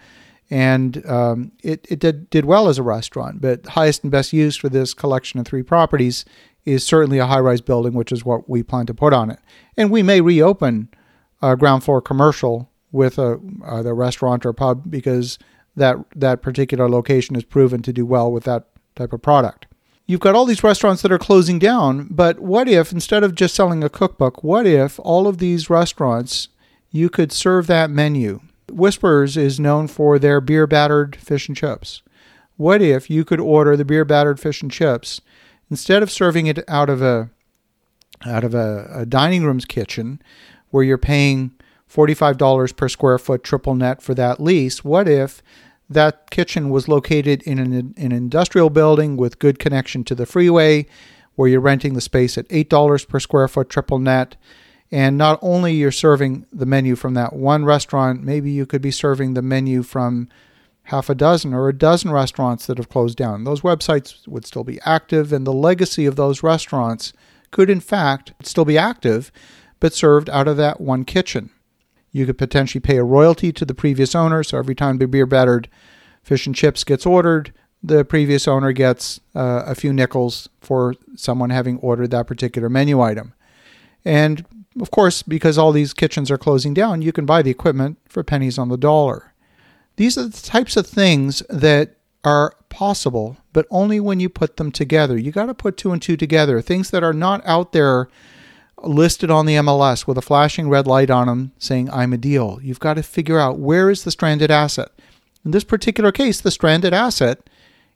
and 0.52 1.04
um, 1.08 1.54
it 1.64 1.88
it 1.90 1.98
did 1.98 2.30
did 2.30 2.46
well 2.46 2.70
as 2.70 2.78
a 2.78 2.84
restaurant. 2.84 3.42
But 3.42 3.66
highest 3.66 4.04
and 4.04 4.12
best 4.12 4.32
use 4.32 4.56
for 4.56 4.70
this 4.70 4.94
collection 4.94 5.40
of 5.40 5.48
three 5.48 5.64
properties 5.64 6.24
is 6.66 6.86
certainly 6.86 7.18
a 7.18 7.26
high 7.26 7.40
rise 7.40 7.62
building, 7.62 7.94
which 7.94 8.12
is 8.12 8.26
what 8.26 8.50
we 8.50 8.64
plan 8.64 8.86
to 8.86 8.94
put 8.94 9.14
on 9.14 9.30
it. 9.32 9.40
And 9.78 9.90
we 9.90 10.04
may 10.04 10.22
reopen 10.22 10.90
a 11.42 11.56
ground 11.56 11.84
floor 11.84 12.02
commercial 12.02 12.70
with 12.92 13.18
a 13.18 13.40
either 13.66 13.96
restaurant 13.96 14.46
or 14.46 14.54
pub 14.54 14.90
because 14.90 15.40
that 15.76 15.98
that 16.16 16.42
particular 16.42 16.90
location 16.90 17.36
is 17.36 17.44
proven 17.44 17.82
to 17.82 17.94
do 17.94 18.06
well 18.06 18.32
with 18.32 18.44
that 18.44 18.68
type 18.96 19.14
of 19.14 19.22
product 19.22 19.66
you've 20.12 20.20
got 20.20 20.36
all 20.36 20.46
these 20.46 20.64
restaurants 20.64 21.02
that 21.02 21.12
are 21.12 21.18
closing 21.18 21.58
down. 21.58 22.08
But 22.12 22.40
what 22.40 22.68
if, 22.68 22.92
instead 22.92 23.24
of 23.24 23.34
just 23.34 23.56
selling 23.56 23.82
a 23.82 23.90
cookbook, 23.90 24.44
what 24.44 24.68
if 24.68 25.00
all 25.00 25.26
of 25.26 25.38
these 25.38 25.70
restaurants, 25.70 26.50
you 26.92 27.10
could 27.10 27.32
serve 27.32 27.68
that 27.68 27.90
menu? 27.90 28.42
Whispers 28.70 29.38
is 29.38 29.60
known 29.60 29.88
for 29.88 30.20
their 30.20 30.42
beer 30.42 30.68
battered 30.68 31.16
fish 31.16 31.48
and 31.48 31.56
chips. 31.56 32.02
What 32.58 32.82
if 32.82 33.10
you 33.10 33.24
could 33.24 33.40
order 33.40 33.78
the 33.78 33.86
beer 33.86 34.04
battered 34.04 34.40
fish 34.40 34.62
and 34.62 34.70
chips 34.70 35.22
instead 35.72 36.04
of 36.04 36.12
serving 36.12 36.46
it 36.46 36.60
out 36.68 36.90
of 36.90 37.02
a 37.02 37.32
out 38.24 38.44
of 38.44 38.54
a, 38.54 38.88
a 38.94 39.06
dining 39.06 39.44
room's 39.44 39.66
kitchen 39.66 40.22
where 40.70 40.84
you're 40.84 40.98
paying 41.00 41.52
$45 41.92 42.76
per 42.76 42.88
square 42.88 43.18
foot 43.18 43.44
triple 43.44 43.74
net 43.74 44.02
for 44.02 44.14
that 44.14 44.40
lease? 44.40 44.84
What 44.84 45.08
if 45.08 45.42
that 45.90 46.30
kitchen 46.30 46.70
was 46.70 46.88
located 46.88 47.42
in 47.44 47.58
an, 47.58 47.94
an 47.98 48.12
industrial 48.12 48.70
building 48.70 49.18
with 49.18 49.40
good 49.40 49.58
connection 49.58 50.04
to 50.06 50.14
the 50.14 50.28
freeway 50.28 50.86
where 51.36 51.50
you're 51.50 51.60
renting 51.60 51.94
the 51.94 52.02
space 52.02 52.38
at 52.38 52.48
$8 52.50 53.08
per 53.08 53.20
square 53.20 53.48
foot 53.48 53.70
triple 53.70 53.98
net? 53.98 54.36
And 54.92 55.18
not 55.18 55.40
only 55.42 55.74
you're 55.74 55.92
serving 55.92 56.46
the 56.52 56.66
menu 56.66 56.96
from 56.96 57.14
that 57.16 57.34
one 57.34 57.66
restaurant, 57.66 58.24
maybe 58.24 58.52
you 58.52 58.66
could 58.66 58.82
be 58.82 58.92
serving 58.92 59.34
the 59.34 59.42
menu 59.42 59.84
from 59.84 60.30
half 60.86 61.10
a 61.10 61.16
dozen 61.16 61.54
or 61.54 61.70
a 61.70 61.78
dozen 61.78 62.12
restaurants 62.12 62.66
that 62.68 62.78
have 62.78 62.90
closed 62.90 63.18
down. 63.18 63.44
Those 63.44 63.62
websites 63.62 64.28
would 64.28 64.46
still 64.46 64.64
be 64.64 64.80
active, 64.86 65.32
and 65.32 65.46
the 65.46 65.54
legacy 65.54 66.06
of 66.06 66.16
those 66.16 66.44
restaurants 66.44 67.14
could, 67.52 67.70
in 67.70 67.80
fact, 67.80 68.34
still 68.44 68.66
be 68.66 68.78
active, 68.78 69.32
but 69.80 69.94
served 69.94 70.30
out 70.30 70.48
of 70.48 70.58
that 70.58 70.82
one 70.82 71.06
kitchen. 71.06 71.50
You 72.12 72.26
could 72.26 72.38
potentially 72.38 72.82
pay 72.82 72.98
a 72.98 73.04
royalty 73.04 73.52
to 73.54 73.66
the 73.66 73.74
previous 73.74 74.16
owner, 74.16 74.44
so 74.44 74.58
every 74.58 74.76
time 74.76 74.98
the 74.98 75.08
beer 75.08 75.26
battered 75.26 75.70
fish 76.24 76.46
and 76.46 76.56
chips 76.56 76.84
gets 76.84 77.06
ordered, 77.06 77.54
the 77.84 78.06
previous 78.06 78.48
owner 78.48 78.72
gets 78.72 79.20
uh, 79.34 79.64
a 79.66 79.76
few 79.76 79.92
nickels 79.92 80.50
for 80.60 80.94
someone 81.16 81.50
having 81.50 81.78
ordered 81.80 82.12
that 82.12 82.28
particular 82.28 82.70
menu 82.70 83.02
item. 83.02 83.34
And 84.06 84.46
of 84.80 84.92
course, 84.92 85.24
because 85.24 85.58
all 85.58 85.72
these 85.72 85.94
kitchens 85.94 86.30
are 86.32 86.38
closing 86.38 86.74
down, 86.74 87.02
you 87.02 87.12
can 87.12 87.26
buy 87.26 87.42
the 87.42 87.52
equipment 87.52 87.98
for 88.08 88.24
pennies 88.24 88.58
on 88.58 88.70
the 88.70 88.78
dollar. 88.78 89.31
These 90.02 90.18
are 90.18 90.28
the 90.28 90.42
types 90.42 90.78
of 90.78 90.88
things 90.88 91.44
that 91.48 91.98
are 92.24 92.56
possible, 92.70 93.38
but 93.54 93.68
only 93.70 94.00
when 94.00 94.20
you 94.20 94.30
put 94.30 94.58
them 94.58 94.72
together. 94.72 95.16
You 95.16 95.32
got 95.32 95.46
to 95.46 95.54
put 95.54 95.78
two 95.78 95.92
and 95.92 96.02
two 96.02 96.18
together. 96.18 96.60
Things 96.60 96.90
that 96.90 97.04
are 97.04 97.14
not 97.14 97.46
out 97.46 97.72
there 97.72 98.10
listed 98.82 99.30
on 99.30 99.46
the 99.46 99.58
MLS 99.58 100.08
with 100.08 100.18
a 100.18 100.24
flashing 100.24 100.70
red 100.70 100.88
light 100.88 101.12
on 101.12 101.28
them 101.28 101.52
saying, 101.60 101.92
I'm 101.92 102.14
a 102.14 102.18
deal. 102.18 102.58
You've 102.64 102.80
got 102.80 102.96
to 102.96 103.04
figure 103.04 103.38
out 103.38 103.60
where 103.60 103.92
is 103.92 104.04
the 104.04 104.10
stranded 104.10 104.50
asset. 104.50 104.90
In 105.46 105.52
this 105.52 105.64
particular 105.64 106.12
case, 106.12 106.42
the 106.42 106.50
stranded 106.50 106.96
asset 106.96 107.48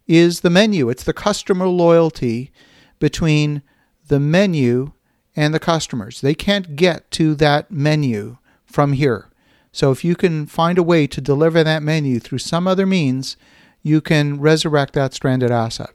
is 0.05 0.41
the 0.41 0.51
menu, 0.51 0.89
it's 0.89 1.05
the 1.05 1.11
customer 1.11 1.67
loyalty 1.67 2.51
between 2.99 3.63
the 4.09 4.19
menu 4.19 4.91
and 5.35 5.55
the 5.55 5.59
customers. 5.59 6.21
They 6.21 6.35
can't 6.35 6.75
get 6.75 7.09
to 7.13 7.33
that 7.33 7.71
menu 7.71 8.37
from 8.67 8.93
here. 8.93 9.31
So 9.75 9.91
if 9.91 10.05
you 10.05 10.15
can 10.15 10.45
find 10.45 10.77
a 10.77 10.83
way 10.83 11.05
to 11.05 11.19
deliver 11.19 11.61
that 11.61 11.83
menu 11.83 12.21
through 12.21 12.37
some 12.37 12.65
other 12.65 12.85
means, 12.85 13.35
you 13.83 13.99
can 13.99 14.39
resurrect 14.39 14.93
that 14.93 15.13
stranded 15.13 15.51
asset. 15.51 15.89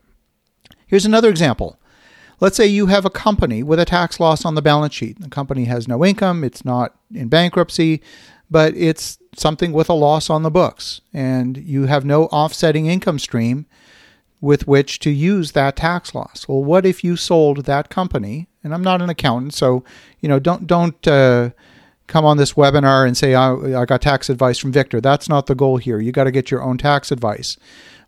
Here's 0.87 1.07
another 1.07 1.31
example. 1.31 1.81
Let's 2.41 2.59
say 2.59 2.67
you 2.67 2.89
have 2.89 3.07
a 3.07 3.11
company 3.11 3.63
with 3.63 3.81
a 3.81 3.87
tax 3.87 4.21
loss 4.21 4.45
on 4.45 4.55
the 4.55 4.61
balance 4.61 4.93
sheet. 4.93 5.19
The 5.19 5.31
company 5.31 5.65
has 5.65 5.89
no 5.89 6.05
income, 6.05 6.45
it's 6.45 6.63
not 6.63 6.95
in 7.15 7.29
bankruptcy, 7.29 8.03
but 8.51 8.77
it's 8.77 9.19
something 9.35 9.73
with 9.73 9.89
a 9.89 9.95
loss 9.95 10.29
on 10.29 10.43
the 10.43 10.51
books, 10.51 11.01
and 11.15 11.57
you 11.57 11.87
have 11.87 12.05
no 12.05 12.27
offsetting 12.27 12.85
income 12.85 13.19
stream 13.19 13.65
with 14.43 14.69
which 14.69 14.99
to 14.99 15.11
use 15.11 15.53
that 15.53 15.77
tax 15.77 16.15
loss. 16.15 16.47
Well, 16.47 16.63
what 16.63 16.85
if 16.85 17.03
you 17.03 17.17
sold 17.17 17.65
that 17.65 17.89
company? 17.89 18.47
And 18.63 18.75
I'm 18.75 18.85
not 18.85 19.01
an 19.01 19.09
accountant, 19.09 19.55
so 19.55 19.85
you 20.21 20.29
know, 20.29 20.39
don't 20.39 20.67
don't 20.67 21.09
uh, 21.09 21.51
come 22.11 22.27
on 22.27 22.37
this 22.37 22.55
webinar 22.55 23.07
and 23.07 23.17
say 23.17 23.35
I, 23.35 23.81
I 23.81 23.85
got 23.87 24.03
tax 24.03 24.29
advice 24.29 24.59
from 24.59 24.73
Victor. 24.73 25.01
That's 25.01 25.29
not 25.29 25.47
the 25.47 25.55
goal 25.55 25.79
here. 25.79 26.01
You 26.01 26.13
got 26.13 26.25
to 26.25 26.31
get 26.31 26.51
your 26.51 26.63
own 26.63 26.77
tax 26.77 27.11
advice. 27.11 27.57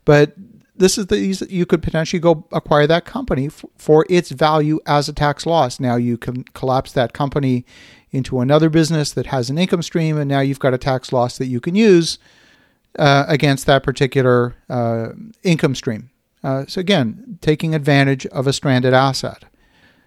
But 0.05 0.35
this 0.75 0.97
is 0.97 1.07
the 1.07 1.17
you 1.49 1.65
could 1.65 1.81
potentially 1.81 2.19
go 2.19 2.45
acquire 2.51 2.85
that 2.87 3.05
company 3.05 3.47
f- 3.47 3.65
for 3.77 4.05
its 4.09 4.29
value 4.31 4.79
as 4.85 5.07
a 5.07 5.13
tax 5.13 5.45
loss. 5.45 5.79
Now 5.79 5.95
you 5.95 6.17
can 6.17 6.43
collapse 6.53 6.91
that 6.93 7.13
company 7.13 7.65
into 8.11 8.41
another 8.41 8.69
business 8.69 9.11
that 9.13 9.27
has 9.27 9.49
an 9.49 9.57
income 9.57 9.81
stream, 9.81 10.17
and 10.17 10.29
now 10.29 10.41
you've 10.41 10.59
got 10.59 10.73
a 10.73 10.77
tax 10.77 11.11
loss 11.11 11.37
that 11.37 11.47
you 11.47 11.59
can 11.59 11.73
use 11.73 12.19
uh, 12.99 13.25
against 13.27 13.65
that 13.65 13.83
particular 13.83 14.55
uh, 14.69 15.09
income 15.41 15.75
stream. 15.75 16.09
Uh, 16.43 16.65
so, 16.67 16.79
again, 16.79 17.39
taking 17.41 17.73
advantage 17.73 18.25
of 18.27 18.45
a 18.47 18.53
stranded 18.53 18.93
asset. 18.93 19.45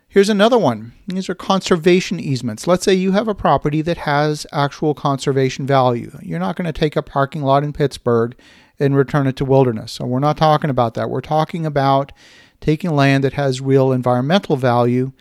Here's 0.09 0.29
another 0.29 0.57
one. 0.57 0.93
These 1.09 1.29
are 1.29 1.35
conservation 1.35 2.21
easements. 2.21 2.67
Let's 2.67 2.85
say 2.85 2.95
you 2.95 3.13
have 3.13 3.29
a 3.29 3.35
property 3.35 3.83
that 3.83 3.99
has 3.99 4.47
actual 4.53 4.95
conservation 4.95 5.67
value. 5.67 6.17
You're 6.23 6.39
not 6.39 6.57
going 6.57 6.73
to 6.73 6.79
take 6.79 6.97
a 6.97 7.03
parking 7.03 7.43
lot 7.43 7.65
in 7.65 7.73
Pittsburgh 7.73 8.37
and 8.79 8.97
return 8.97 9.27
it 9.27 9.37
to 9.37 9.45
wilderness. 9.45 9.93
So, 9.93 10.07
we're 10.07 10.21
not 10.21 10.37
talking 10.37 10.71
about 10.71 10.95
that. 10.95 11.11
We're 11.11 11.21
talking 11.21 11.67
about 11.67 12.13
taking 12.61 12.95
land 12.95 13.25
that 13.25 13.35
has 13.35 13.61
real 13.61 13.93
environmental 13.93 14.57
value. 14.57 15.13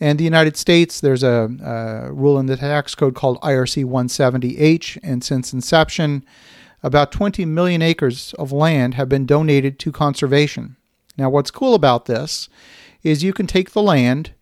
And 0.00 0.18
the 0.18 0.24
United 0.24 0.56
States, 0.56 1.00
there's 1.00 1.22
a, 1.22 1.48
a 1.62 2.12
rule 2.12 2.38
in 2.38 2.46
the 2.46 2.56
tax 2.56 2.94
code 2.94 3.14
called 3.14 3.40
IRC 3.40 3.84
170H, 3.84 4.98
and 5.02 5.22
since 5.22 5.52
inception, 5.52 6.24
about 6.82 7.12
20 7.12 7.44
million 7.44 7.82
acres 7.82 8.34
of 8.34 8.50
land 8.50 8.94
have 8.94 9.08
been 9.08 9.26
donated 9.26 9.78
to 9.78 9.92
conservation. 9.92 10.76
Now, 11.16 11.30
what's 11.30 11.52
cool 11.52 11.74
about 11.74 12.06
this 12.06 12.48
is 13.02 13.22
you 13.22 13.32
can 13.32 13.46
take 13.46 13.70
the 13.70 13.82
land, 13.82 14.32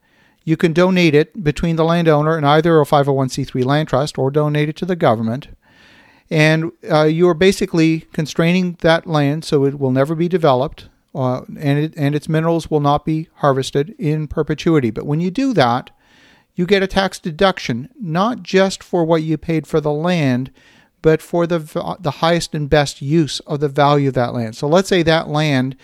you 0.45 0.57
can 0.57 0.73
donate 0.73 1.15
it 1.15 1.43
between 1.43 1.77
the 1.77 1.85
landowner 1.85 2.37
and 2.37 2.47
either 2.47 2.81
a 2.81 2.85
501c3 2.85 3.65
land 3.65 3.89
trust 3.89 4.19
or 4.19 4.31
donate 4.31 4.69
it 4.69 4.77
to 4.77 4.87
the 4.87 4.97
government. 4.97 5.49
And 6.31 6.73
uh, 6.91 7.05
you 7.05 7.29
are 7.29 7.35
basically 7.35 8.01
constraining 8.13 8.77
that 8.81 9.07
land 9.07 9.45
so 9.45 9.65
it 9.65 9.79
will 9.79 9.91
never 9.91 10.15
be 10.15 10.29
developed 10.29 10.89
uh, 11.15 11.43
and, 11.59 11.79
it, 11.79 11.95
and 11.97 12.15
its 12.15 12.29
minerals 12.29 12.71
will 12.71 12.81
not 12.81 13.05
be 13.05 13.29
harvested 13.37 13.95
in 13.99 14.29
perpetuity. 14.29 14.91
But 14.91 15.07
when 15.07 15.21
you 15.21 15.31
do 15.31 15.53
that, 15.55 15.91
you 16.55 16.67
get 16.67 16.83
a 16.83 16.87
tax 16.87 17.19
deduction, 17.19 17.89
not 18.01 18.43
just 18.43 18.83
for 18.83 19.05
what 19.05 19.23
you 19.23 19.37
paid 19.37 19.67
for 19.67 19.81
the 19.81 19.93
land, 19.93 20.53
but 21.03 21.23
for 21.23 21.47
the 21.47 21.59
the 21.99 22.11
highest 22.11 22.55
and 22.55 22.69
best 22.69 23.01
use 23.01 23.41
of 23.41 23.61
the 23.61 23.69
value 23.69 24.09
of 24.09 24.15
that 24.15 24.35
land. 24.35 24.55
So 24.57 24.69
let's 24.69 24.89
say 24.89 25.03
that 25.03 25.29
land 25.29 25.77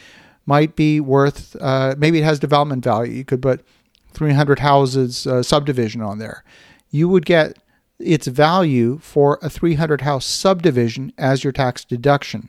might 0.46 0.76
be 0.76 1.00
worth 1.00 1.56
uh, 1.61 1.94
maybe 1.98 2.18
it 2.18 2.24
has 2.24 2.38
development 2.38 2.85
value. 2.85 3.12
You 3.12 3.24
could 3.24 3.42
put 3.42 3.64
300 4.12 4.61
houses 4.61 5.26
uh, 5.26 5.42
subdivision 5.42 6.00
on 6.00 6.18
there. 6.18 6.44
You 6.90 7.09
would 7.09 7.26
get 7.26 7.59
its 7.98 8.26
value 8.26 8.98
for 8.98 9.38
a 9.42 9.50
300 9.50 10.02
house 10.02 10.24
subdivision 10.24 11.12
as 11.18 11.44
your 11.44 11.52
tax 11.52 11.85
deduction. 11.85 12.48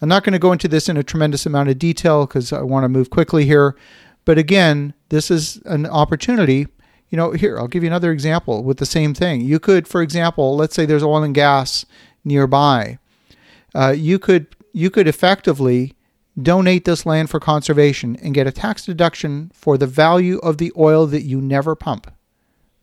I'm 0.00 0.08
not 0.08 0.24
going 0.24 0.32
to 0.32 0.38
go 0.38 0.52
into 0.52 0.66
this 0.68 0.88
in 0.88 0.96
a 0.96 1.04
tremendous 1.04 1.46
amount 1.46 1.68
of 1.68 1.78
detail 1.78 2.26
because 2.26 2.52
I 2.52 2.62
want 2.62 2.84
to 2.84 2.88
move 2.88 3.10
quickly 3.10 3.44
here. 3.44 3.76
But 4.24 4.36
again, 4.36 4.94
this 5.10 5.30
is 5.30 5.56
an 5.64 5.86
opportunity 5.86 6.66
you 7.12 7.16
know, 7.18 7.32
here, 7.32 7.58
I'll 7.58 7.68
give 7.68 7.82
you 7.82 7.88
another 7.88 8.10
example 8.10 8.64
with 8.64 8.78
the 8.78 8.86
same 8.86 9.12
thing. 9.12 9.42
You 9.42 9.60
could, 9.60 9.86
for 9.86 10.00
example, 10.00 10.56
let's 10.56 10.74
say 10.74 10.86
there's 10.86 11.02
oil 11.02 11.22
and 11.22 11.34
gas 11.34 11.84
nearby. 12.24 12.98
Uh, 13.74 13.94
you 13.94 14.18
could 14.18 14.46
you 14.72 14.88
could 14.88 15.06
effectively 15.06 15.94
donate 16.40 16.84
this 16.84 17.04
land 17.04 17.28
for 17.30 17.40
conservation 17.40 18.16
and 18.16 18.34
get 18.34 18.46
a 18.46 18.52
tax 18.52 18.86
deduction 18.86 19.50
for 19.54 19.76
the 19.76 19.86
value 19.86 20.38
of 20.38 20.58
the 20.58 20.72
oil 20.76 21.06
that 21.06 21.22
you 21.22 21.40
never 21.40 21.74
pump. 21.74 22.12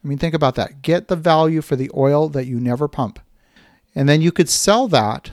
I 0.04 0.08
mean, 0.08 0.18
think 0.18 0.36
about 0.36 0.56
that. 0.56 0.82
Get 0.82 1.08
the 1.08 1.16
value 1.16 1.62
for 1.62 1.76
the 1.76 1.92
oil 1.96 2.30
that 2.30 2.46
you 2.46 2.60
never 2.60 2.88
pump. 2.88 3.20
And 3.96 4.08
then 4.08 4.22
you 4.22 4.32
could 4.32 4.50
sell 4.50 4.88
that 4.90 5.32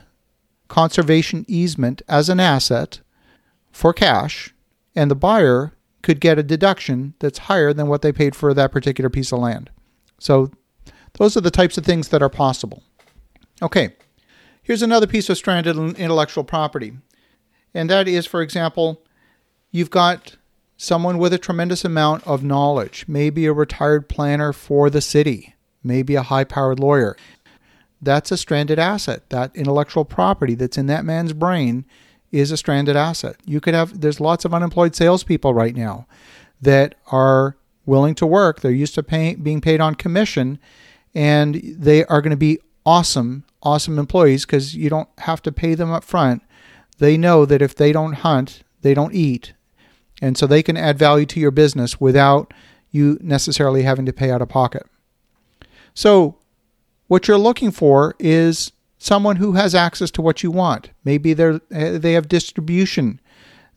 conservation 0.68 1.44
easement 1.46 2.02
as 2.09 2.29
an 2.29 2.40
asset 2.40 3.00
for 3.70 3.92
cash, 3.92 4.55
and 4.94 5.11
the 5.11 5.14
buyer 5.14 5.74
could 6.02 6.20
get 6.20 6.38
a 6.38 6.42
deduction 6.42 7.14
that's 7.18 7.38
higher 7.38 7.72
than 7.72 7.88
what 7.88 8.02
they 8.02 8.12
paid 8.12 8.35
for 8.35 8.55
that 8.55 8.72
particular 8.72 9.11
piece 9.11 9.33
of 9.33 9.38
land. 9.38 9.70
So 10.18 10.50
those 11.14 11.37
are 11.37 11.42
the 11.42 11.50
types 11.50 11.76
of 11.76 11.85
things 11.85 12.09
that 12.09 12.22
are 12.22 12.31
possible. 12.31 12.83
Okay, 13.61 13.94
here's 14.62 14.83
another 14.83 15.07
piece 15.07 15.29
of 15.29 15.37
stranded 15.37 15.76
intellectual 15.76 16.44
property. 16.44 16.94
And 17.74 17.90
that 17.90 18.09
is, 18.09 18.26
for 18.26 18.42
example, 18.42 19.02
you've 19.70 19.90
got 19.90 20.37
someone 20.76 21.18
with 21.18 21.33
a 21.33 21.38
tremendous 21.38 21.85
amount 21.85 22.26
of 22.26 22.42
knowledge, 22.42 23.05
maybe 23.09 23.46
a 23.46 23.52
retired 23.52 24.09
planner 24.09 24.52
for 24.52 24.90
the 24.90 25.00
city, 25.00 25.55
maybe 25.83 26.14
a 26.14 26.22
high 26.22 26.44
powered 26.44 26.79
lawyer. 26.79 27.16
That's 28.00 28.31
a 28.31 28.37
stranded 28.37 28.79
asset. 28.79 29.29
That 29.31 29.55
intellectual 29.57 30.05
property 30.05 30.55
that's 30.55 30.79
in 30.79 30.87
that 30.87 31.05
man's 31.05 31.33
brain 31.33 31.85
is 32.31 32.50
a 32.50 32.57
stranded 32.57 32.96
asset. 32.96 33.37
You 33.46 33.61
could 33.61 33.74
have, 33.74 34.00
there's 34.00 34.20
lots 34.20 34.44
of 34.44 34.52
unemployed 34.52 34.94
salespeople 34.94 35.55
right 35.55 35.74
now 35.74 36.07
that 36.61 36.94
are 37.11 37.57
willing 37.87 38.14
to 38.16 38.26
work. 38.26 38.61
They're 38.61 38.70
used 38.70 38.94
to 38.96 39.02
pay, 39.02 39.35
being 39.35 39.61
paid 39.61 39.81
on 39.81 39.94
commission, 39.94 40.59
and 41.14 41.55
they 41.64 42.05
are 42.05 42.20
going 42.20 42.31
to 42.31 42.37
be 42.37 42.59
awesome, 42.85 43.44
awesome 43.62 43.98
employees 43.98 44.44
because 44.44 44.76
you 44.76 44.90
don't 44.90 45.09
have 45.18 45.40
to 45.42 45.52
pay 45.52 45.74
them 45.74 45.90
up 45.90 46.05
front. 46.05 46.42
They 46.98 47.16
know 47.16 47.44
that 47.44 47.62
if 47.62 47.74
they 47.74 47.92
don't 47.92 48.14
hunt, 48.14 48.62
they 48.82 48.94
don't 48.94 49.14
eat. 49.14 49.52
And 50.22 50.38
so 50.38 50.46
they 50.46 50.62
can 50.62 50.76
add 50.76 50.98
value 50.98 51.26
to 51.26 51.40
your 51.40 51.50
business 51.50 52.00
without 52.00 52.54
you 52.90 53.18
necessarily 53.20 53.82
having 53.82 54.06
to 54.06 54.12
pay 54.12 54.30
out 54.30 54.40
of 54.42 54.48
pocket. 54.48 54.87
So, 55.92 56.38
what 57.09 57.28
you're 57.28 57.38
looking 57.38 57.70
for 57.70 58.14
is 58.18 58.72
someone 58.98 59.37
who 59.37 59.52
has 59.52 59.74
access 59.74 60.11
to 60.12 60.22
what 60.22 60.42
you 60.42 60.50
want. 60.50 60.90
Maybe 61.04 61.35
they 61.35 61.61
eh, 61.72 61.98
they 61.98 62.14
have 62.14 62.28
distribution 62.28 63.20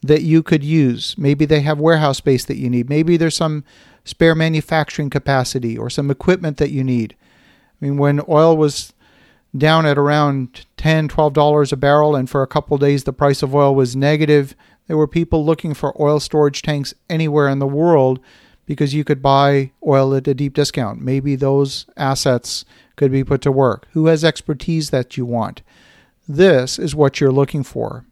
that 0.02 0.22
you 0.22 0.42
could 0.42 0.64
use. 0.64 1.16
Maybe 1.18 1.46
they 1.46 1.62
have 1.62 1.80
warehouse 1.80 2.18
space 2.18 2.46
that 2.46 2.58
you 2.58 2.70
need. 2.70 2.90
Maybe 2.90 3.18
there's 3.18 3.36
some 3.36 3.64
spare 4.06 4.36
manufacturing 4.36 5.10
capacity 5.10 5.78
or 5.78 5.90
some 5.90 6.10
equipment 6.10 6.58
that 6.58 6.72
you 6.72 6.84
need. 6.84 7.16
I 7.20 7.86
mean, 7.86 7.98
when 7.98 8.22
oil 8.28 8.56
was 8.56 8.94
down 9.58 9.86
at 9.86 9.98
around 9.98 10.66
10 10.78 11.10
$12 11.10 11.72
a 11.72 11.76
barrel, 11.76 12.16
and 12.16 12.30
for 12.30 12.42
a 12.42 12.48
couple 12.48 12.78
days 12.78 13.04
the 13.04 13.14
price 13.14 13.42
of 13.42 13.56
oil 13.56 13.74
was 13.74 13.96
negative, 13.96 14.56
there 14.88 14.98
were 14.98 15.08
people 15.08 15.46
looking 15.46 15.74
for 15.74 16.00
oil 16.02 16.20
storage 16.20 16.62
tanks 16.62 16.94
anywhere 17.10 17.48
in 17.48 17.60
the 17.60 17.68
world 17.68 18.20
because 18.66 18.94
you 18.94 19.04
could 19.04 19.22
buy 19.22 19.72
oil 19.86 20.14
at 20.14 20.28
a 20.28 20.34
deep 20.34 20.54
discount. 20.54 21.02
Maybe 21.02 21.36
those 21.36 21.88
assets 21.98 22.66
could 22.96 23.12
be 23.12 23.24
put 23.24 23.42
to 23.42 23.52
work. 23.52 23.88
Who 23.94 24.08
has 24.08 24.24
expertise 24.24 24.92
that 24.92 25.18
you 25.18 25.26
want? 25.26 25.62
This 26.28 26.78
is 26.78 26.94
what 26.94 27.20
you're 27.20 27.32
looking 27.32 27.64
for. 27.64 28.06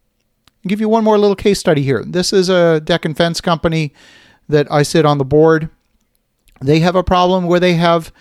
I'll 0.64 0.68
give 0.68 0.80
you 0.80 0.88
one 0.88 1.04
more 1.04 1.18
little 1.18 1.36
case 1.36 1.60
study 1.60 1.82
here. 1.82 2.02
This 2.04 2.32
is 2.32 2.48
a 2.48 2.80
deck 2.80 3.04
and 3.04 3.16
fence 3.16 3.40
company 3.40 3.92
that 4.48 4.70
I 4.70 4.82
sit 4.82 5.06
on 5.06 5.18
the 5.18 5.24
board. 5.24 5.70
They 6.60 6.80
have 6.80 6.96
a 6.96 7.04
problem 7.04 7.46
where 7.46 7.60
they 7.60 7.74
have 7.74 8.12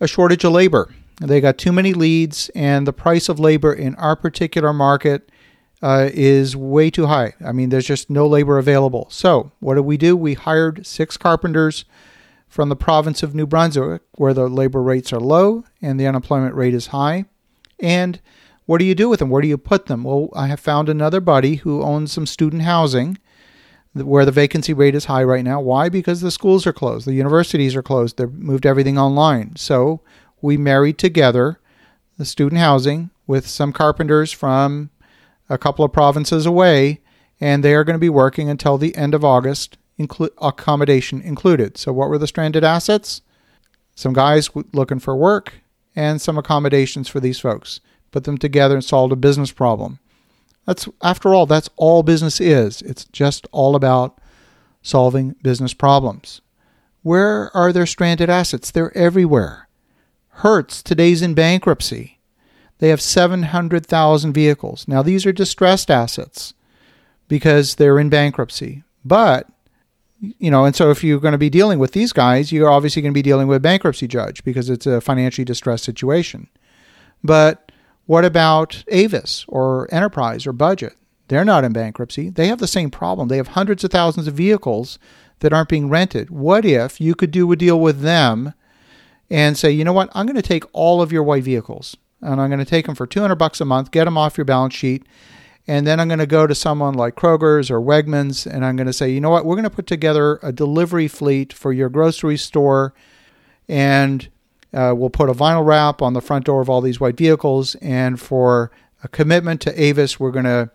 a 0.00 0.06
shortage 0.06 0.44
of 0.44 0.52
labor. 0.52 0.88
They 1.20 1.40
got 1.40 1.58
too 1.58 1.72
many 1.72 1.92
leads, 1.92 2.48
and 2.54 2.86
the 2.86 2.92
price 2.92 3.28
of 3.28 3.38
labor 3.38 3.72
in 3.72 3.94
our 3.96 4.16
particular 4.16 4.72
market 4.72 5.30
uh, 5.82 6.08
is 6.12 6.56
way 6.56 6.90
too 6.90 7.06
high. 7.06 7.34
I 7.44 7.52
mean, 7.52 7.68
there's 7.68 7.86
just 7.86 8.08
no 8.08 8.26
labor 8.26 8.58
available. 8.58 9.08
So, 9.10 9.52
what 9.60 9.74
did 9.74 9.82
we 9.82 9.96
do? 9.96 10.16
We 10.16 10.34
hired 10.34 10.86
six 10.86 11.16
carpenters 11.16 11.84
from 12.48 12.68
the 12.68 12.76
province 12.76 13.22
of 13.22 13.34
New 13.34 13.46
Brunswick, 13.46 14.02
where 14.12 14.34
the 14.34 14.48
labor 14.48 14.82
rates 14.82 15.12
are 15.12 15.20
low 15.20 15.64
and 15.80 15.98
the 15.98 16.06
unemployment 16.06 16.54
rate 16.54 16.74
is 16.74 16.88
high. 16.88 17.24
And 17.80 18.20
what 18.66 18.78
do 18.78 18.84
you 18.84 18.94
do 18.94 19.08
with 19.08 19.18
them? 19.18 19.30
Where 19.30 19.42
do 19.42 19.48
you 19.48 19.58
put 19.58 19.86
them? 19.86 20.04
Well, 20.04 20.28
I 20.34 20.46
have 20.48 20.60
found 20.60 20.88
another 20.88 21.20
buddy 21.20 21.56
who 21.56 21.82
owns 21.82 22.12
some 22.12 22.26
student 22.26 22.62
housing 22.62 23.18
where 23.94 24.24
the 24.24 24.32
vacancy 24.32 24.72
rate 24.72 24.94
is 24.94 25.06
high 25.06 25.24
right 25.24 25.44
now. 25.44 25.60
Why? 25.60 25.88
Because 25.88 26.20
the 26.20 26.30
schools 26.30 26.66
are 26.66 26.72
closed, 26.72 27.06
the 27.06 27.14
universities 27.14 27.76
are 27.76 27.82
closed, 27.82 28.16
they've 28.16 28.32
moved 28.32 28.64
everything 28.64 28.98
online. 28.98 29.56
So 29.56 30.00
we 30.42 30.56
married 30.56 30.98
together 30.98 31.58
the 32.18 32.24
student 32.24 32.60
housing 32.60 33.10
with 33.26 33.46
some 33.46 33.72
carpenters 33.72 34.32
from 34.32 34.90
a 35.48 35.56
couple 35.56 35.84
of 35.84 35.92
provinces 35.92 36.44
away, 36.44 37.00
and 37.40 37.64
they 37.64 37.74
are 37.74 37.84
going 37.84 37.94
to 37.94 38.00
be 38.00 38.08
working 38.08 38.50
until 38.50 38.76
the 38.76 38.94
end 38.96 39.14
of 39.14 39.24
August, 39.24 39.78
inclu- 39.98 40.30
accommodation 40.40 41.20
included. 41.22 41.78
So, 41.78 41.92
what 41.92 42.08
were 42.08 42.18
the 42.18 42.26
stranded 42.26 42.64
assets? 42.64 43.22
Some 43.94 44.12
guys 44.12 44.50
looking 44.72 44.98
for 44.98 45.16
work 45.16 45.54
and 45.94 46.20
some 46.20 46.38
accommodations 46.38 47.08
for 47.08 47.20
these 47.20 47.38
folks. 47.38 47.80
Put 48.10 48.24
them 48.24 48.38
together 48.38 48.74
and 48.74 48.84
solved 48.84 49.12
a 49.12 49.16
business 49.16 49.52
problem. 49.52 49.98
That's 50.66 50.88
after 51.02 51.34
all, 51.34 51.46
that's 51.46 51.70
all 51.76 52.02
business 52.02 52.40
is. 52.40 52.82
It's 52.82 53.04
just 53.06 53.46
all 53.52 53.74
about 53.74 54.18
solving 54.82 55.34
business 55.42 55.74
problems. 55.74 56.40
Where 57.02 57.54
are 57.56 57.72
there 57.72 57.86
stranded 57.86 58.30
assets? 58.30 58.70
They're 58.70 58.96
everywhere. 58.96 59.68
Hertz 60.36 60.82
today's 60.82 61.22
in 61.22 61.34
bankruptcy. 61.34 62.18
They 62.78 62.88
have 62.88 63.00
700,000 63.00 64.32
vehicles. 64.32 64.88
Now, 64.88 65.02
these 65.02 65.24
are 65.24 65.32
distressed 65.32 65.90
assets 65.90 66.54
because 67.28 67.76
they're 67.76 67.98
in 67.98 68.08
bankruptcy. 68.08 68.82
But, 69.04 69.46
you 70.20 70.50
know, 70.50 70.64
and 70.64 70.74
so 70.74 70.90
if 70.90 71.04
you're 71.04 71.20
going 71.20 71.32
to 71.32 71.38
be 71.38 71.50
dealing 71.50 71.78
with 71.78 71.92
these 71.92 72.12
guys, 72.12 72.50
you're 72.50 72.70
obviously 72.70 73.02
going 73.02 73.12
to 73.12 73.18
be 73.18 73.22
dealing 73.22 73.46
with 73.46 73.58
a 73.58 73.60
bankruptcy 73.60 74.08
judge 74.08 74.42
because 74.42 74.68
it's 74.68 74.86
a 74.86 75.00
financially 75.00 75.44
distressed 75.44 75.84
situation. 75.84 76.48
But 77.22 77.70
what 78.06 78.24
about 78.24 78.82
Avis 78.88 79.44
or 79.48 79.86
Enterprise 79.94 80.46
or 80.46 80.52
Budget? 80.52 80.96
They're 81.28 81.44
not 81.44 81.64
in 81.64 81.72
bankruptcy. 81.72 82.30
They 82.30 82.48
have 82.48 82.58
the 82.58 82.66
same 82.66 82.90
problem. 82.90 83.28
They 83.28 83.36
have 83.36 83.48
hundreds 83.48 83.84
of 83.84 83.90
thousands 83.90 84.26
of 84.26 84.34
vehicles 84.34 84.98
that 85.38 85.52
aren't 85.52 85.68
being 85.68 85.88
rented. 85.88 86.30
What 86.30 86.64
if 86.64 87.00
you 87.00 87.14
could 87.14 87.30
do 87.30 87.50
a 87.52 87.56
deal 87.56 87.78
with 87.78 88.00
them 88.00 88.54
and 89.32 89.56
say, 89.56 89.70
you 89.70 89.82
know 89.82 89.94
what, 89.94 90.10
I'm 90.12 90.26
going 90.26 90.36
to 90.36 90.42
take 90.42 90.64
all 90.74 91.00
of 91.00 91.10
your 91.10 91.22
white 91.22 91.42
vehicles 91.42 91.96
and 92.20 92.38
I'm 92.38 92.50
going 92.50 92.58
to 92.58 92.66
take 92.66 92.84
them 92.84 92.94
for 92.94 93.06
200 93.06 93.34
bucks 93.34 93.62
a 93.62 93.64
month, 93.64 93.90
get 93.90 94.04
them 94.04 94.18
off 94.18 94.36
your 94.36 94.44
balance 94.44 94.74
sheet, 94.74 95.04
and 95.66 95.86
then 95.86 95.98
I'm 95.98 96.06
going 96.06 96.18
to 96.18 96.26
go 96.26 96.46
to 96.46 96.54
someone 96.54 96.92
like 96.92 97.14
Kroger's 97.14 97.70
or 97.70 97.80
Wegmans 97.80 98.46
and 98.46 98.62
I'm 98.62 98.76
going 98.76 98.88
to 98.88 98.92
say, 98.92 99.10
you 99.10 99.22
know 99.22 99.30
what, 99.30 99.46
we're 99.46 99.56
going 99.56 99.64
to 99.64 99.70
put 99.70 99.86
together 99.86 100.38
a 100.42 100.52
delivery 100.52 101.08
fleet 101.08 101.50
for 101.50 101.72
your 101.72 101.88
grocery 101.88 102.36
store 102.36 102.92
and 103.68 104.28
uh, 104.74 104.92
we'll 104.94 105.10
put 105.10 105.30
a 105.30 105.32
vinyl 105.32 105.64
wrap 105.64 106.02
on 106.02 106.12
the 106.12 106.20
front 106.20 106.44
door 106.44 106.60
of 106.60 106.68
all 106.68 106.82
these 106.82 107.00
white 107.00 107.16
vehicles. 107.16 107.74
And 107.76 108.20
for 108.20 108.70
a 109.02 109.08
commitment 109.08 109.62
to 109.62 109.82
Avis, 109.82 110.20
we're 110.20 110.30
going 110.30 110.44
to 110.44 110.70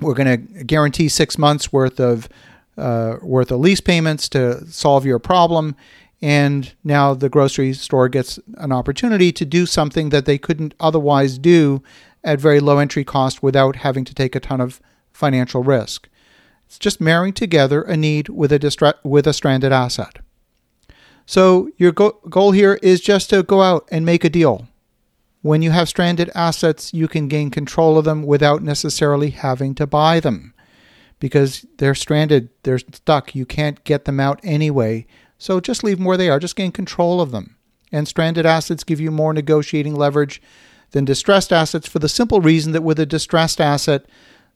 we're 0.00 0.14
going 0.14 0.26
to 0.26 0.64
guarantee 0.64 1.08
six 1.08 1.38
months 1.38 1.72
worth 1.72 2.00
of 2.00 2.28
uh, 2.76 3.16
worth 3.22 3.52
of 3.52 3.60
lease 3.60 3.80
payments 3.80 4.28
to 4.30 4.66
solve 4.66 5.06
your 5.06 5.20
problem 5.20 5.76
and 6.24 6.72
now 6.82 7.12
the 7.12 7.28
grocery 7.28 7.74
store 7.74 8.08
gets 8.08 8.40
an 8.56 8.72
opportunity 8.72 9.30
to 9.30 9.44
do 9.44 9.66
something 9.66 10.08
that 10.08 10.24
they 10.24 10.38
couldn't 10.38 10.72
otherwise 10.80 11.36
do 11.36 11.82
at 12.24 12.40
very 12.40 12.60
low 12.60 12.78
entry 12.78 13.04
cost 13.04 13.42
without 13.42 13.76
having 13.76 14.06
to 14.06 14.14
take 14.14 14.34
a 14.34 14.40
ton 14.40 14.58
of 14.58 14.80
financial 15.12 15.62
risk. 15.62 16.08
It's 16.64 16.78
just 16.78 16.98
marrying 16.98 17.34
together 17.34 17.82
a 17.82 17.94
need 17.94 18.30
with 18.30 18.52
a 18.52 18.58
distra- 18.58 18.94
with 19.04 19.26
a 19.26 19.34
stranded 19.34 19.70
asset. 19.70 20.20
So 21.26 21.68
your 21.76 21.92
go- 21.92 22.18
goal 22.30 22.52
here 22.52 22.78
is 22.82 23.02
just 23.02 23.28
to 23.28 23.42
go 23.42 23.60
out 23.60 23.86
and 23.92 24.06
make 24.06 24.24
a 24.24 24.30
deal. 24.30 24.66
When 25.42 25.60
you 25.60 25.72
have 25.72 25.90
stranded 25.90 26.30
assets, 26.34 26.94
you 26.94 27.06
can 27.06 27.28
gain 27.28 27.50
control 27.50 27.98
of 27.98 28.06
them 28.06 28.22
without 28.22 28.62
necessarily 28.62 29.28
having 29.28 29.74
to 29.74 29.86
buy 29.86 30.20
them 30.20 30.54
because 31.20 31.66
they're 31.76 31.94
stranded, 31.94 32.48
they're 32.62 32.78
stuck. 32.78 33.34
You 33.34 33.44
can't 33.44 33.84
get 33.84 34.06
them 34.06 34.20
out 34.20 34.40
anyway 34.42 35.06
so 35.38 35.60
just 35.60 35.84
leave 35.84 35.98
them 35.98 36.06
where 36.06 36.16
they 36.16 36.28
are, 36.28 36.38
just 36.38 36.56
gain 36.56 36.72
control 36.72 37.20
of 37.20 37.30
them. 37.30 37.56
And 37.92 38.08
stranded 38.08 38.46
assets 38.46 38.84
give 38.84 39.00
you 39.00 39.10
more 39.10 39.32
negotiating 39.32 39.94
leverage 39.94 40.42
than 40.90 41.04
distressed 41.04 41.52
assets 41.52 41.86
for 41.86 41.98
the 41.98 42.08
simple 42.08 42.40
reason 42.40 42.72
that 42.72 42.82
with 42.82 42.98
a 42.98 43.06
distressed 43.06 43.60
asset, 43.60 44.06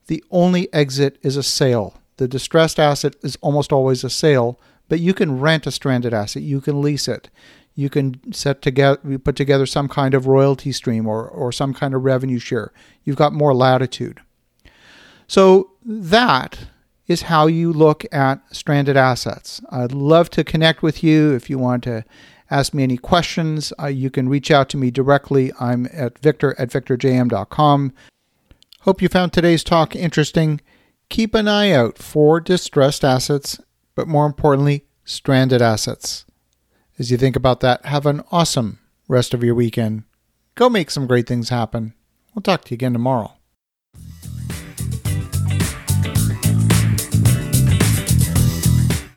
the 0.07 0.23
only 0.31 0.73
exit 0.73 1.19
is 1.23 1.37
a 1.37 1.43
sale. 1.43 2.01
The 2.17 2.29
distressed 2.29 2.81
asset 2.81 3.15
is 3.23 3.37
almost 3.41 3.73
always 3.73 4.03
a 4.03 4.11
sale, 4.11 4.59
but 4.89 5.01
you 5.01 5.15
can 5.15 5.41
rent 5.41 5.67
a 5.67 5.71
stranded 5.71 6.15
asset, 6.15 6.43
you 6.43 6.61
can 6.61 6.81
lease 6.81 7.09
it. 7.09 7.31
You 7.75 7.89
can 7.89 8.33
set 8.33 8.61
together 8.61 9.19
put 9.21 9.37
together 9.37 9.65
some 9.65 9.87
kind 9.87 10.13
of 10.13 10.27
royalty 10.27 10.73
stream 10.73 11.07
or, 11.07 11.29
or 11.29 11.53
some 11.53 11.73
kind 11.73 11.95
of 11.95 12.05
revenue 12.05 12.41
share. 12.41 12.73
You've 13.05 13.15
got 13.15 13.33
more 13.33 13.55
latitude. 13.55 14.21
So 15.29 15.71
that 15.85 16.59
is 17.09 17.23
how 17.23 17.47
you 17.47 17.73
look 17.73 18.05
at 18.13 18.41
stranded 18.55 18.97
assets. 18.97 19.61
I'd 19.71 19.93
love 19.93 20.31
to 20.31 20.45
connect 20.45 20.83
with 20.83 21.03
you 21.03 21.33
if 21.35 21.49
you 21.51 21.59
want 21.59 21.83
to 21.85 22.05
ask 22.51 22.75
me 22.75 22.83
any 22.83 22.99
questions. 22.99 23.73
Uh, 23.81 23.87
you 23.87 24.11
can 24.11 24.29
reach 24.29 24.51
out 24.51 24.69
to 24.71 24.77
me 24.77 24.91
directly. 24.91 25.51
I'm 25.59 25.89
at 25.93 26.19
victor 26.19 26.55
at 26.59 26.71
victorjm.com. 26.71 27.93
Hope 28.83 29.03
you 29.03 29.09
found 29.09 29.33
today's 29.33 29.65
talk 29.65 29.97
interesting. 29.97 30.61
Keep 31.09 31.35
an 31.35 31.49
eye 31.49 31.73
out 31.73 31.99
for 31.99 32.41
distressed 32.41 33.05
assets, 33.05 33.59
but 33.95 34.07
more 34.07 34.27
importantly, 34.27 34.85
stranded 35.05 35.63
assets. 35.63 36.27
As 36.99 37.11
you 37.11 37.17
think 37.17 37.37
about 37.37 37.61
that, 37.61 37.87
have 37.87 38.07
an 38.07 38.23
awesome 38.31 38.79
rest 39.09 39.33
of 39.33 39.43
your 39.43 39.55
weekend. 39.55 40.05
Go 40.55 40.69
make 40.69 40.91
some 40.91 41.07
great 41.07 41.27
things 41.27 41.49
happen. 41.49 41.95
We'll 42.35 42.43
talk 42.43 42.65
to 42.65 42.71
you 42.73 42.75
again 42.75 42.93
tomorrow. 42.93 43.38